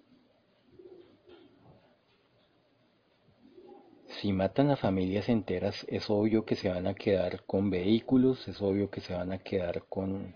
[4.23, 8.61] si matan a familias enteras, es obvio que se van a quedar con vehículos, es
[8.61, 10.33] obvio que se van a quedar con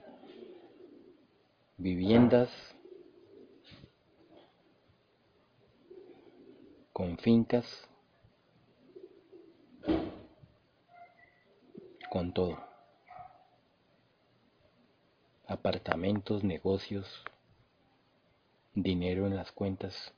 [1.78, 2.50] viviendas,
[6.98, 7.88] con fincas,
[12.10, 12.58] con todo.
[15.46, 17.24] Apartamentos, negocios,
[18.74, 20.12] dinero en las cuentas.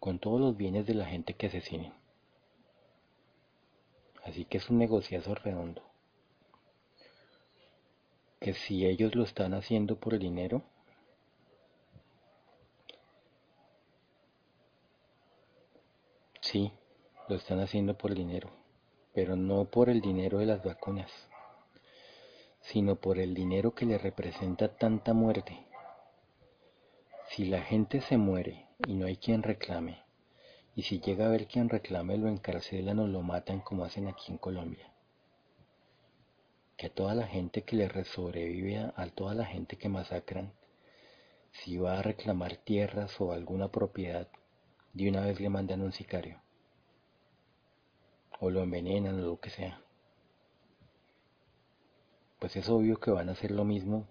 [0.00, 1.92] con todos los bienes de la gente que asesinen.
[4.24, 5.82] Así que es un negociazo redondo.
[8.40, 10.62] Que si ellos lo están haciendo por el dinero,
[16.50, 16.72] sí,
[17.28, 18.48] lo están haciendo por dinero,
[19.12, 21.10] pero no por el dinero de las vacunas,
[22.62, 25.66] sino por el dinero que le representa tanta muerte.
[27.28, 30.02] Si la gente se muere y no hay quien reclame.
[30.74, 34.32] Y si llega a ver quien reclame, lo encarcelan o lo matan como hacen aquí
[34.32, 34.90] en Colombia.
[36.78, 40.52] Que a toda la gente que le sobrevive, a toda la gente que masacran,
[41.50, 44.28] si va a reclamar tierras o alguna propiedad,
[44.98, 46.42] de una vez le mandan un sicario.
[48.40, 49.80] O lo envenenan o lo que sea.
[52.40, 54.06] Pues es obvio que van a hacer lo mismo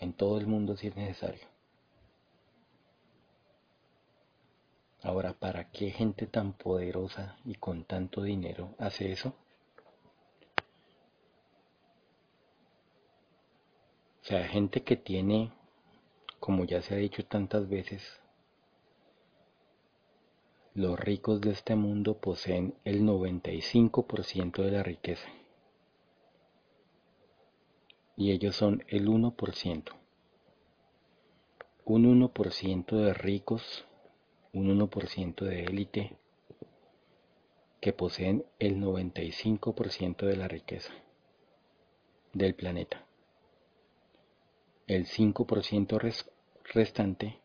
[0.00, 1.46] en todo el mundo si es necesario.
[5.02, 9.34] Ahora, ¿para qué gente tan poderosa y con tanto dinero hace eso?
[14.22, 15.50] O sea, gente que tiene,
[16.38, 18.21] como ya se ha dicho tantas veces,
[20.74, 25.28] los ricos de este mundo poseen el 95% de la riqueza.
[28.16, 29.92] Y ellos son el 1%.
[31.84, 33.86] Un 1% de ricos
[34.54, 36.16] un 1% de élite
[37.80, 40.92] que poseen el 95% de la riqueza
[42.34, 43.06] del planeta.
[44.86, 45.98] El 5%
[46.64, 47.41] restante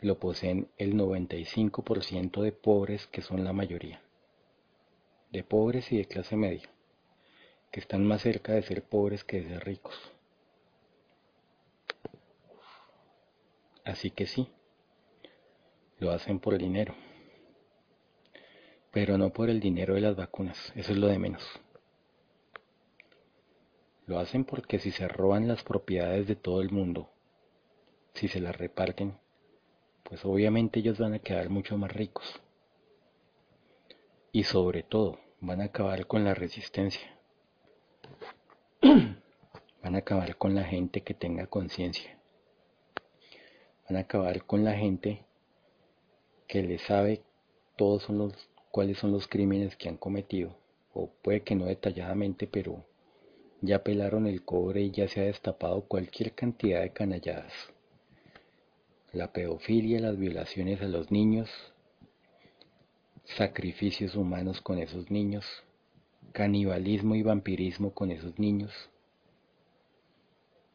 [0.00, 4.02] lo poseen el 95% de pobres que son la mayoría,
[5.30, 6.70] de pobres y de clase media,
[7.70, 9.94] que están más cerca de ser pobres que de ser ricos.
[13.84, 14.48] Así que sí,
[15.98, 16.94] lo hacen por el dinero,
[18.90, 21.42] pero no por el dinero de las vacunas, eso es lo de menos.
[24.06, 27.10] Lo hacen porque si se roban las propiedades de todo el mundo,
[28.14, 29.16] si se las reparten,
[30.10, 32.26] pues obviamente ellos van a quedar mucho más ricos.
[34.32, 37.16] Y sobre todo, van a acabar con la resistencia.
[39.82, 42.18] Van a acabar con la gente que tenga conciencia.
[43.88, 45.24] Van a acabar con la gente
[46.46, 47.22] que le sabe
[47.76, 48.06] todos
[48.70, 50.54] cuáles son los crímenes que han cometido,
[50.92, 52.84] o puede que no detalladamente, pero
[53.62, 57.72] ya pelaron el cobre y ya se ha destapado cualquier cantidad de canalladas.
[59.12, 61.50] La pedofilia, las violaciones a los niños,
[63.24, 65.44] sacrificios humanos con esos niños,
[66.32, 68.72] canibalismo y vampirismo con esos niños,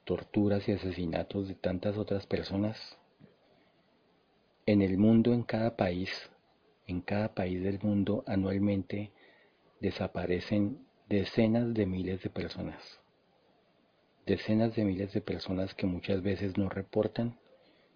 [0.04, 2.98] torturas y asesinatos de tantas otras personas,
[4.66, 6.10] en el mundo, en cada país,
[6.88, 9.12] en cada país del mundo anualmente
[9.80, 13.00] desaparecen decenas de miles de personas.
[14.26, 17.38] Decenas de miles de personas que muchas veces no reportan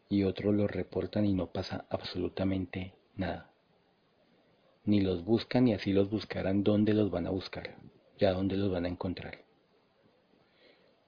[0.10, 3.52] y otros los reportan y no pasa absolutamente nada.
[4.86, 7.76] Ni los buscan y así los buscarán dónde los van a buscar,
[8.18, 9.46] ya dónde los van a encontrar.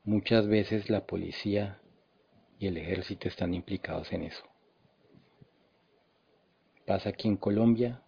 [0.03, 1.79] Muchas veces la policía
[2.59, 4.43] y el ejército están implicados en eso.
[6.85, 8.03] Pasa aquí en Colombia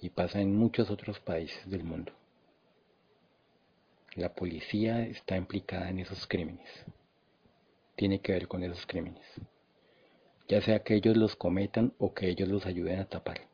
[0.00, 2.12] y pasa en muchos otros países del mundo.
[4.14, 6.68] La policía está implicada en esos crímenes.
[7.94, 9.24] Tiene que ver con esos crímenes.
[10.48, 13.48] Ya sea que ellos los cometan o que ellos los ayuden a tapar.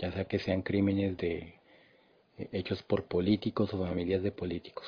[0.00, 1.60] Ya sea que sean crímenes de
[2.36, 4.86] eh, hechos por políticos o familias de políticos.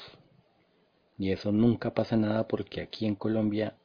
[1.16, 3.76] Y eso nunca pasa nada porque aquí en Colombia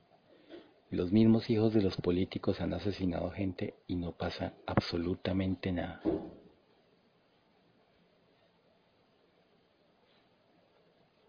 [0.90, 6.02] los mismos hijos de los políticos han asesinado gente y no pasa absolutamente nada.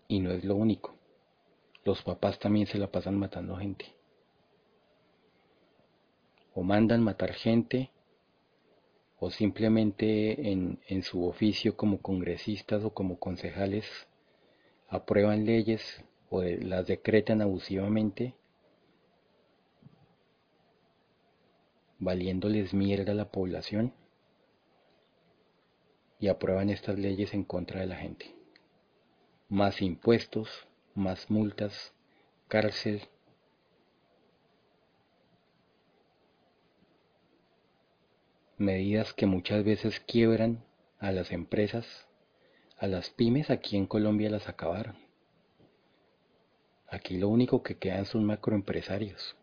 [0.08, 0.94] Y no es lo único.
[1.84, 3.95] Los papás también se la pasan matando gente.
[6.58, 7.90] O mandan matar gente,
[9.18, 13.84] o simplemente en, en su oficio como congresistas o como concejales
[14.88, 15.82] aprueban leyes
[16.30, 18.34] o las decretan abusivamente,
[21.98, 23.92] valiéndoles mierda a la población
[26.18, 28.34] y aprueban estas leyes en contra de la gente.
[29.50, 30.48] Más impuestos,
[30.94, 31.92] más multas,
[32.48, 33.02] cárcel.
[38.58, 40.64] Medidas que muchas veces quiebran
[40.98, 41.86] a las empresas,
[42.78, 44.96] a las pymes aquí en Colombia las acabaron.
[46.88, 49.36] Aquí lo único que quedan son macroempresarios,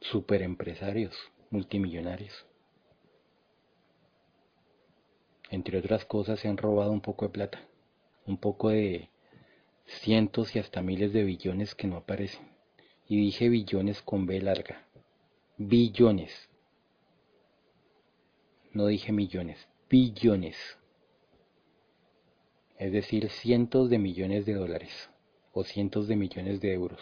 [0.00, 1.16] superempresarios,
[1.50, 2.46] multimillonarios.
[5.50, 7.60] Entre otras cosas se han robado un poco de plata,
[8.26, 9.10] un poco de
[9.86, 12.46] cientos y hasta miles de billones que no aparecen.
[13.08, 14.86] Y dije billones con B larga.
[15.58, 16.51] Billones.
[18.72, 20.56] No dije millones, billones.
[22.78, 25.10] Es decir, cientos de millones de dólares
[25.52, 27.00] o cientos de millones de euros.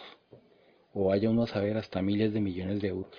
[0.93, 3.15] O vaya uno a saber hasta miles de millones de euros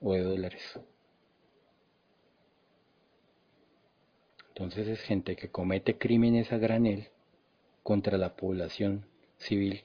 [0.00, 0.62] o de dólares.
[4.48, 7.08] Entonces es gente que comete crímenes a granel
[7.82, 9.06] contra la población
[9.38, 9.84] civil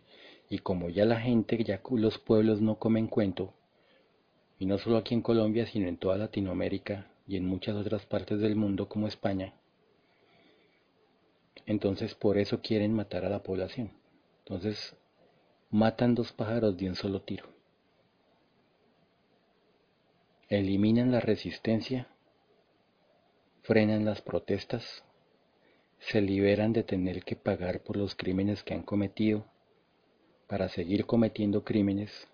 [0.50, 3.54] y como ya la gente, ya los pueblos no comen cuento,
[4.60, 8.40] y no solo aquí en Colombia, sino en toda Latinoamérica y en muchas otras partes
[8.40, 9.54] del mundo como España,
[11.66, 13.92] entonces por eso quieren matar a la población.
[14.40, 14.96] Entonces
[15.70, 17.46] matan dos pájaros de un solo tiro.
[20.50, 22.08] Eliminan la resistencia,
[23.64, 25.04] frenan las protestas
[26.00, 29.46] se liberan de tener que pagar por los crímenes que han cometido,
[30.48, 32.28] para seguir cometiendo crímenes,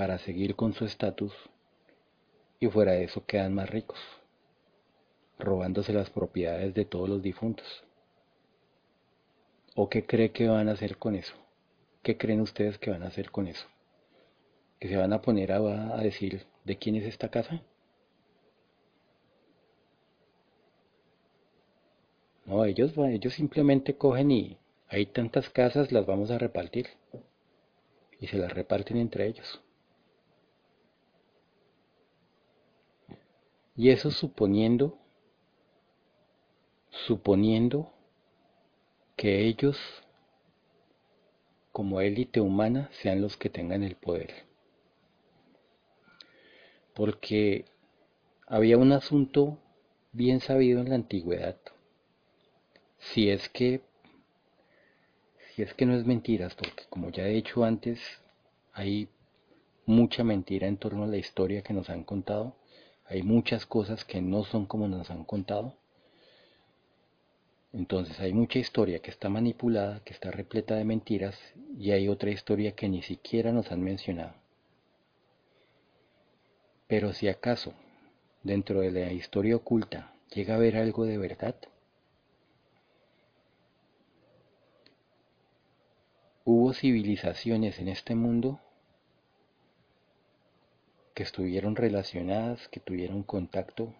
[0.00, 1.34] para seguir con su estatus,
[2.58, 3.98] y fuera de eso quedan más ricos,
[5.38, 7.84] robándose las propiedades de todos los difuntos.
[9.76, 11.34] ¿O qué cree que van a hacer con eso?
[12.02, 13.66] ¿Qué creen ustedes que van a hacer con eso?
[14.78, 17.60] ¿Que se van a poner a, a decir de quién es esta casa?
[22.46, 24.56] No, ellos, ellos simplemente cogen y
[24.88, 26.86] hay tantas casas, las vamos a repartir.
[28.18, 29.60] Y se las reparten entre ellos.
[33.80, 34.98] Y eso suponiendo,
[36.90, 37.90] suponiendo
[39.16, 39.78] que ellos,
[41.72, 44.44] como élite humana, sean los que tengan el poder.
[46.92, 47.64] Porque
[48.46, 49.56] había un asunto
[50.12, 51.56] bien sabido en la antigüedad
[52.98, 53.80] si es que
[55.54, 57.98] si es que no es mentiras, porque como ya he dicho antes,
[58.74, 59.08] hay
[59.86, 62.59] mucha mentira en torno a la historia que nos han contado,
[63.10, 65.74] hay muchas cosas que no son como nos han contado.
[67.72, 71.36] Entonces hay mucha historia que está manipulada, que está repleta de mentiras,
[71.76, 74.34] y hay otra historia que ni siquiera nos han mencionado.
[76.86, 77.74] Pero si acaso
[78.44, 81.56] dentro de la historia oculta llega a haber algo de verdad,
[86.52, 88.58] Hubo civilizaciones en este mundo
[91.20, 93.92] que estuvieron relacionadas, que tuvieron contacto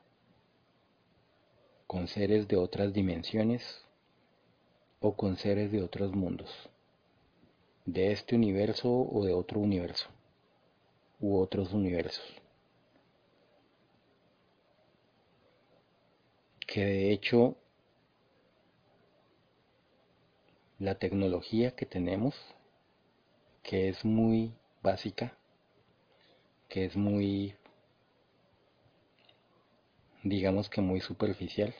[1.86, 3.84] con seres de otras dimensiones
[5.00, 6.48] o con seres de otros mundos,
[7.84, 10.06] de este universo o de otro universo,
[11.20, 12.24] u otros universos.
[16.66, 17.54] Que de hecho
[20.78, 22.34] la tecnología que tenemos,
[23.62, 25.36] que es muy básica,
[26.70, 27.54] que es muy,
[30.22, 31.74] digamos que muy superficial,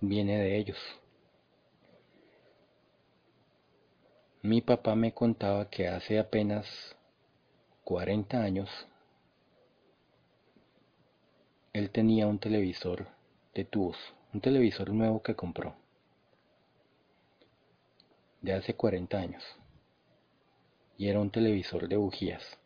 [0.00, 0.78] viene de ellos.
[4.42, 6.66] Mi papá me contaba que hace apenas
[7.84, 8.68] 40 años
[11.72, 13.06] él tenía un televisor
[13.54, 13.96] de tubos,
[14.32, 15.76] un televisor nuevo que compró,
[18.42, 19.42] de hace 40 años,
[20.96, 22.58] y era un televisor de bujías.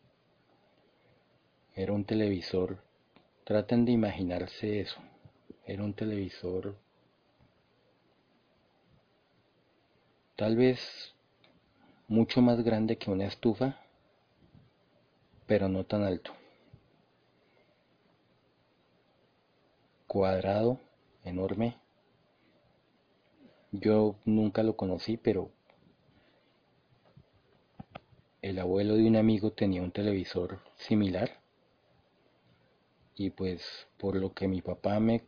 [1.75, 2.77] Era un televisor,
[3.43, 4.99] traten de imaginarse eso,
[5.65, 6.75] era un televisor
[10.35, 10.79] tal vez
[12.07, 13.77] mucho más grande que una estufa,
[15.45, 16.31] pero no tan alto.
[20.07, 20.79] Cuadrado,
[21.25, 21.75] enorme.
[23.71, 25.51] Yo nunca lo conocí, pero
[28.41, 31.41] el abuelo de un amigo tenía un televisor similar.
[33.15, 35.23] Y pues por lo que mi papá me,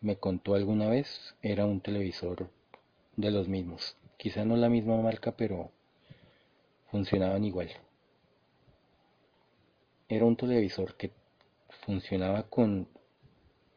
[0.00, 2.48] me contó alguna vez, era un televisor
[3.16, 3.96] de los mismos.
[4.16, 5.72] Quizá no la misma marca, pero
[6.90, 7.70] funcionaban igual.
[10.08, 11.10] Era un televisor que
[11.84, 12.86] funcionaba con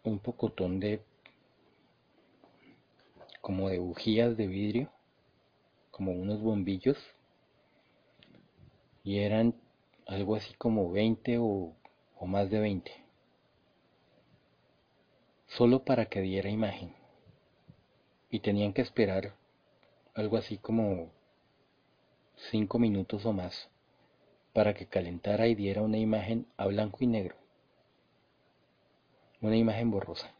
[0.03, 1.01] un pocotón de
[3.41, 4.91] como de bujías de vidrio,
[5.89, 6.97] como unos bombillos,
[9.07, 9.55] y eran
[10.05, 11.73] algo así como 20 o,
[12.19, 12.91] o más de 20,
[15.47, 16.93] solo para que diera imagen,
[18.29, 19.33] y tenían que esperar
[20.13, 21.09] algo así como
[22.51, 23.69] 5 minutos o más
[24.51, 27.37] para que calentara y diera una imagen a blanco y negro
[29.39, 30.33] una imagen borrosa.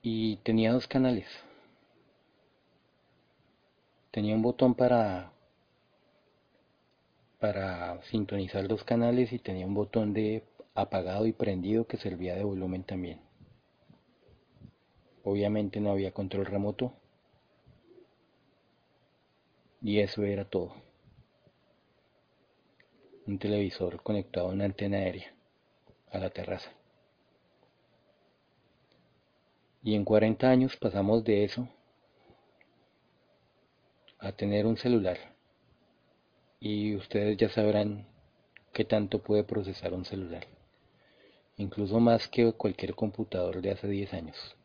[0.00, 1.26] Y tenía dos canales.
[4.12, 5.32] Tenía un botón para
[7.40, 10.44] para sintonizar los canales y tenía un botón de
[10.74, 13.20] apagado y prendido que servía de volumen también.
[15.24, 16.92] Obviamente no había control remoto.
[19.80, 20.74] Y eso era todo
[23.26, 25.32] un televisor conectado a una antena aérea
[26.10, 26.70] a la terraza.
[29.82, 31.66] Y en 40 años pasamos de eso
[34.22, 35.18] a tener un celular.
[36.60, 38.06] Y ustedes ya sabrán
[38.72, 40.46] qué tanto puede procesar un celular.
[41.56, 44.56] Incluso más que cualquier computador de hace 10 años.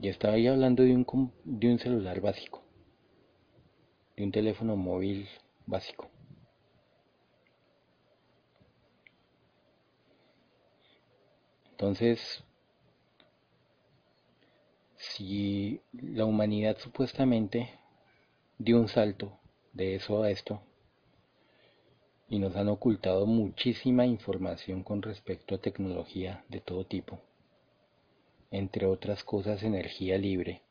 [0.00, 2.62] Y estaba ahí hablando de un, de un celular básico.
[4.16, 5.28] De un teléfono móvil
[5.64, 6.10] básico.
[11.70, 12.44] Entonces,
[14.96, 17.83] si la humanidad supuestamente
[18.64, 19.38] dio un salto
[19.74, 20.62] de eso a esto,
[22.30, 27.20] y nos han ocultado muchísima información con respecto a tecnología de todo tipo,
[28.50, 30.62] entre otras cosas energía libre,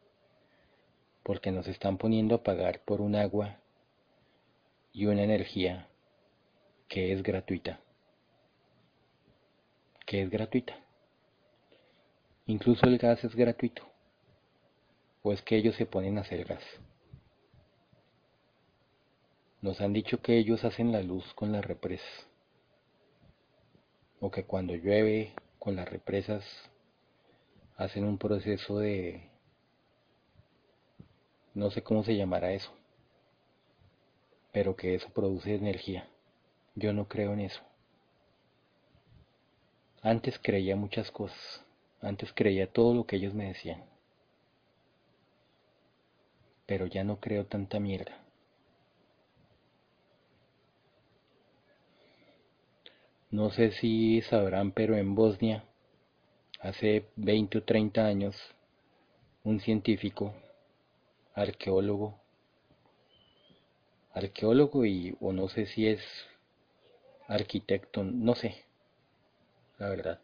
[1.21, 3.59] porque nos están poniendo a pagar por un agua
[4.91, 5.87] y una energía
[6.87, 7.79] que es gratuita,
[10.07, 10.75] que es gratuita.
[12.47, 13.83] Incluso el gas es gratuito.
[15.21, 16.63] ¿O es que ellos se ponen a hacer gas?
[19.63, 22.27] Nos han dicho que ellos hacen la luz con las represas.
[24.19, 26.43] O que cuando llueve con las represas
[27.77, 29.29] hacen un proceso de...
[31.53, 32.73] No sé cómo se llamará eso.
[34.51, 36.09] Pero que eso produce energía.
[36.75, 37.61] Yo no creo en eso.
[40.01, 41.63] Antes creía muchas cosas.
[42.01, 43.85] Antes creía todo lo que ellos me decían.
[46.65, 48.22] Pero ya no creo tanta mierda.
[53.33, 55.63] No sé si sabrán, pero en Bosnia,
[56.61, 58.35] hace 20 o 30 años,
[59.43, 60.33] un científico,
[61.33, 62.15] arqueólogo,
[64.13, 66.01] arqueólogo y o no sé si es
[67.27, 68.63] arquitecto, no sé,
[69.79, 70.19] la verdad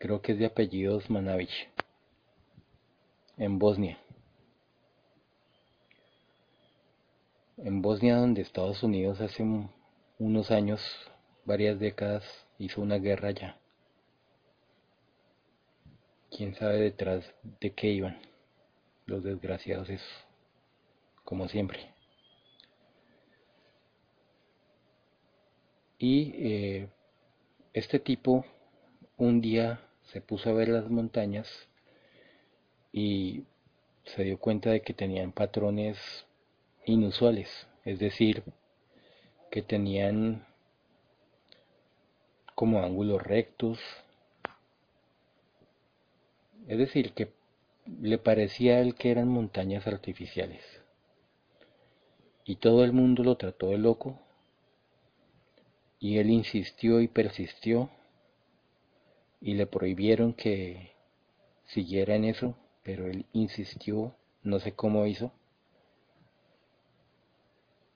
[0.00, 1.68] creo que es de apellidos Manavich,
[3.36, 3.98] en Bosnia.
[7.58, 9.44] En Bosnia, donde Estados Unidos hace
[10.20, 10.80] unos años,
[11.46, 12.22] varias décadas,
[12.58, 13.58] hizo una guerra ya.
[16.30, 17.24] Quién sabe detrás
[17.60, 18.20] de qué iban
[19.06, 20.02] los desgraciados es
[21.24, 21.92] como siempre.
[25.98, 26.88] Y eh,
[27.72, 28.44] este tipo
[29.16, 29.80] un día
[30.12, 31.48] se puso a ver las montañas
[32.92, 33.44] y
[34.04, 35.98] se dio cuenta de que tenían patrones
[36.84, 37.48] inusuales,
[37.84, 38.42] es decir,
[39.50, 40.46] que tenían
[42.54, 43.78] como ángulos rectos,
[46.68, 47.32] es decir, que
[48.00, 50.62] le parecía a él que eran montañas artificiales.
[52.44, 54.18] y todo el mundo lo trató de loco
[56.00, 57.90] y él insistió y persistió
[59.40, 60.92] y le prohibieron que
[61.66, 65.32] siguiera en eso, pero él insistió, no sé cómo hizo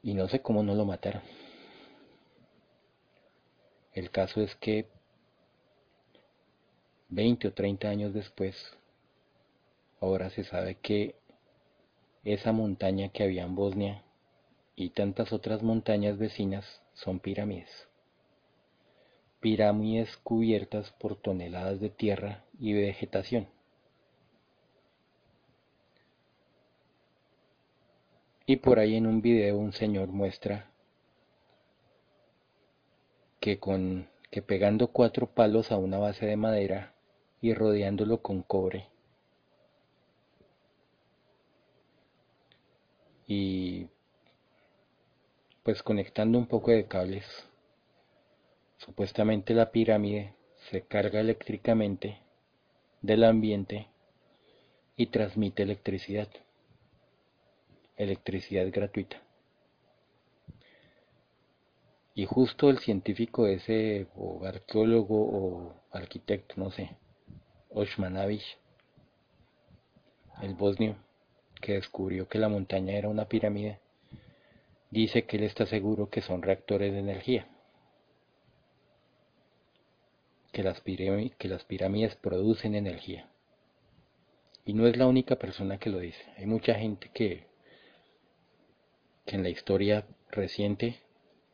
[0.02, 1.22] y no sé cómo no lo mataron.
[3.95, 4.86] El caso es que
[7.11, 8.57] 20 o 30 años después,
[10.01, 11.14] ahora se sabe que
[12.24, 14.03] esa montaña que había en Bosnia
[14.74, 17.70] y tantas otras montañas vecinas son pirámides.
[19.38, 23.47] Pirámides cubiertas por toneladas de tierra y vegetación.
[28.45, 30.73] Y por ahí en un video un señor muestra
[33.45, 36.95] que con que pegando cuatro palos a una base de madera
[37.42, 38.88] y rodeándolo con cobre.
[43.26, 43.88] Y
[45.62, 47.26] pues conectando un poco de cables.
[48.78, 50.32] Supuestamente la pirámide
[50.70, 52.22] se carga eléctricamente
[53.03, 53.88] del ambiente
[54.97, 56.30] y transmite electricidad.
[57.99, 59.23] Electricidad gratuita.
[62.14, 66.96] Y justo el científico ese, o arqueólogo, o arquitecto, no sé,
[67.70, 68.58] Oshmanavich,
[70.42, 70.96] el bosnio,
[71.60, 73.80] que descubrió que la montaña era una pirámide,
[74.90, 77.48] dice que él está seguro que son reactores de energía,
[80.52, 83.28] que las, que las pirámides producen energía.
[84.64, 87.52] Y no es la única persona que lo dice, hay mucha gente que
[89.24, 91.00] que en la historia reciente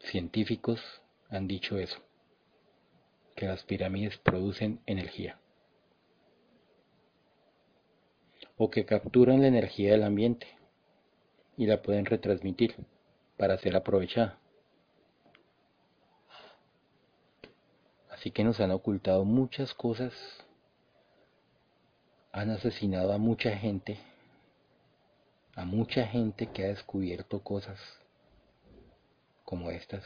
[0.01, 0.81] científicos
[1.29, 1.99] han dicho eso,
[3.37, 5.39] que las pirámides producen energía
[8.57, 10.47] o que capturan la energía del ambiente
[11.57, 12.75] y la pueden retransmitir
[13.37, 14.39] para ser aprovechada.
[18.11, 20.13] Así que nos han ocultado muchas cosas,
[22.33, 23.99] han asesinado a mucha gente
[25.57, 27.79] a mucha gente que ha descubierto cosas
[29.51, 30.05] como estas.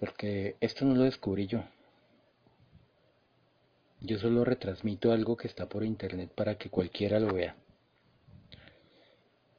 [0.00, 1.62] Porque esto no lo descubrí yo.
[4.00, 7.54] Yo solo retransmito algo que está por internet para que cualquiera lo vea.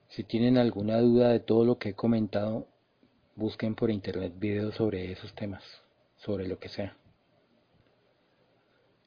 [0.10, 2.68] Si tienen alguna duda de todo lo que he comentado,
[3.36, 5.64] busquen por internet videos sobre esos temas,
[6.18, 6.98] sobre lo que sea.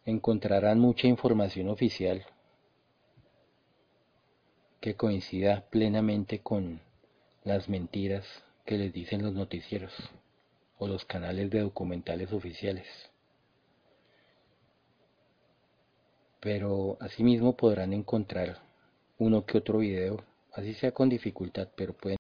[0.07, 2.25] Encontrarán mucha información oficial
[4.81, 6.81] que coincida plenamente con
[7.45, 8.25] las mentiras
[8.65, 9.93] que les dicen los noticieros
[10.79, 12.87] o los canales de documentales oficiales.
[16.41, 18.61] Pero asimismo podrán encontrar
[19.19, 22.11] uno que otro video, así sea con dificultad, pero pueden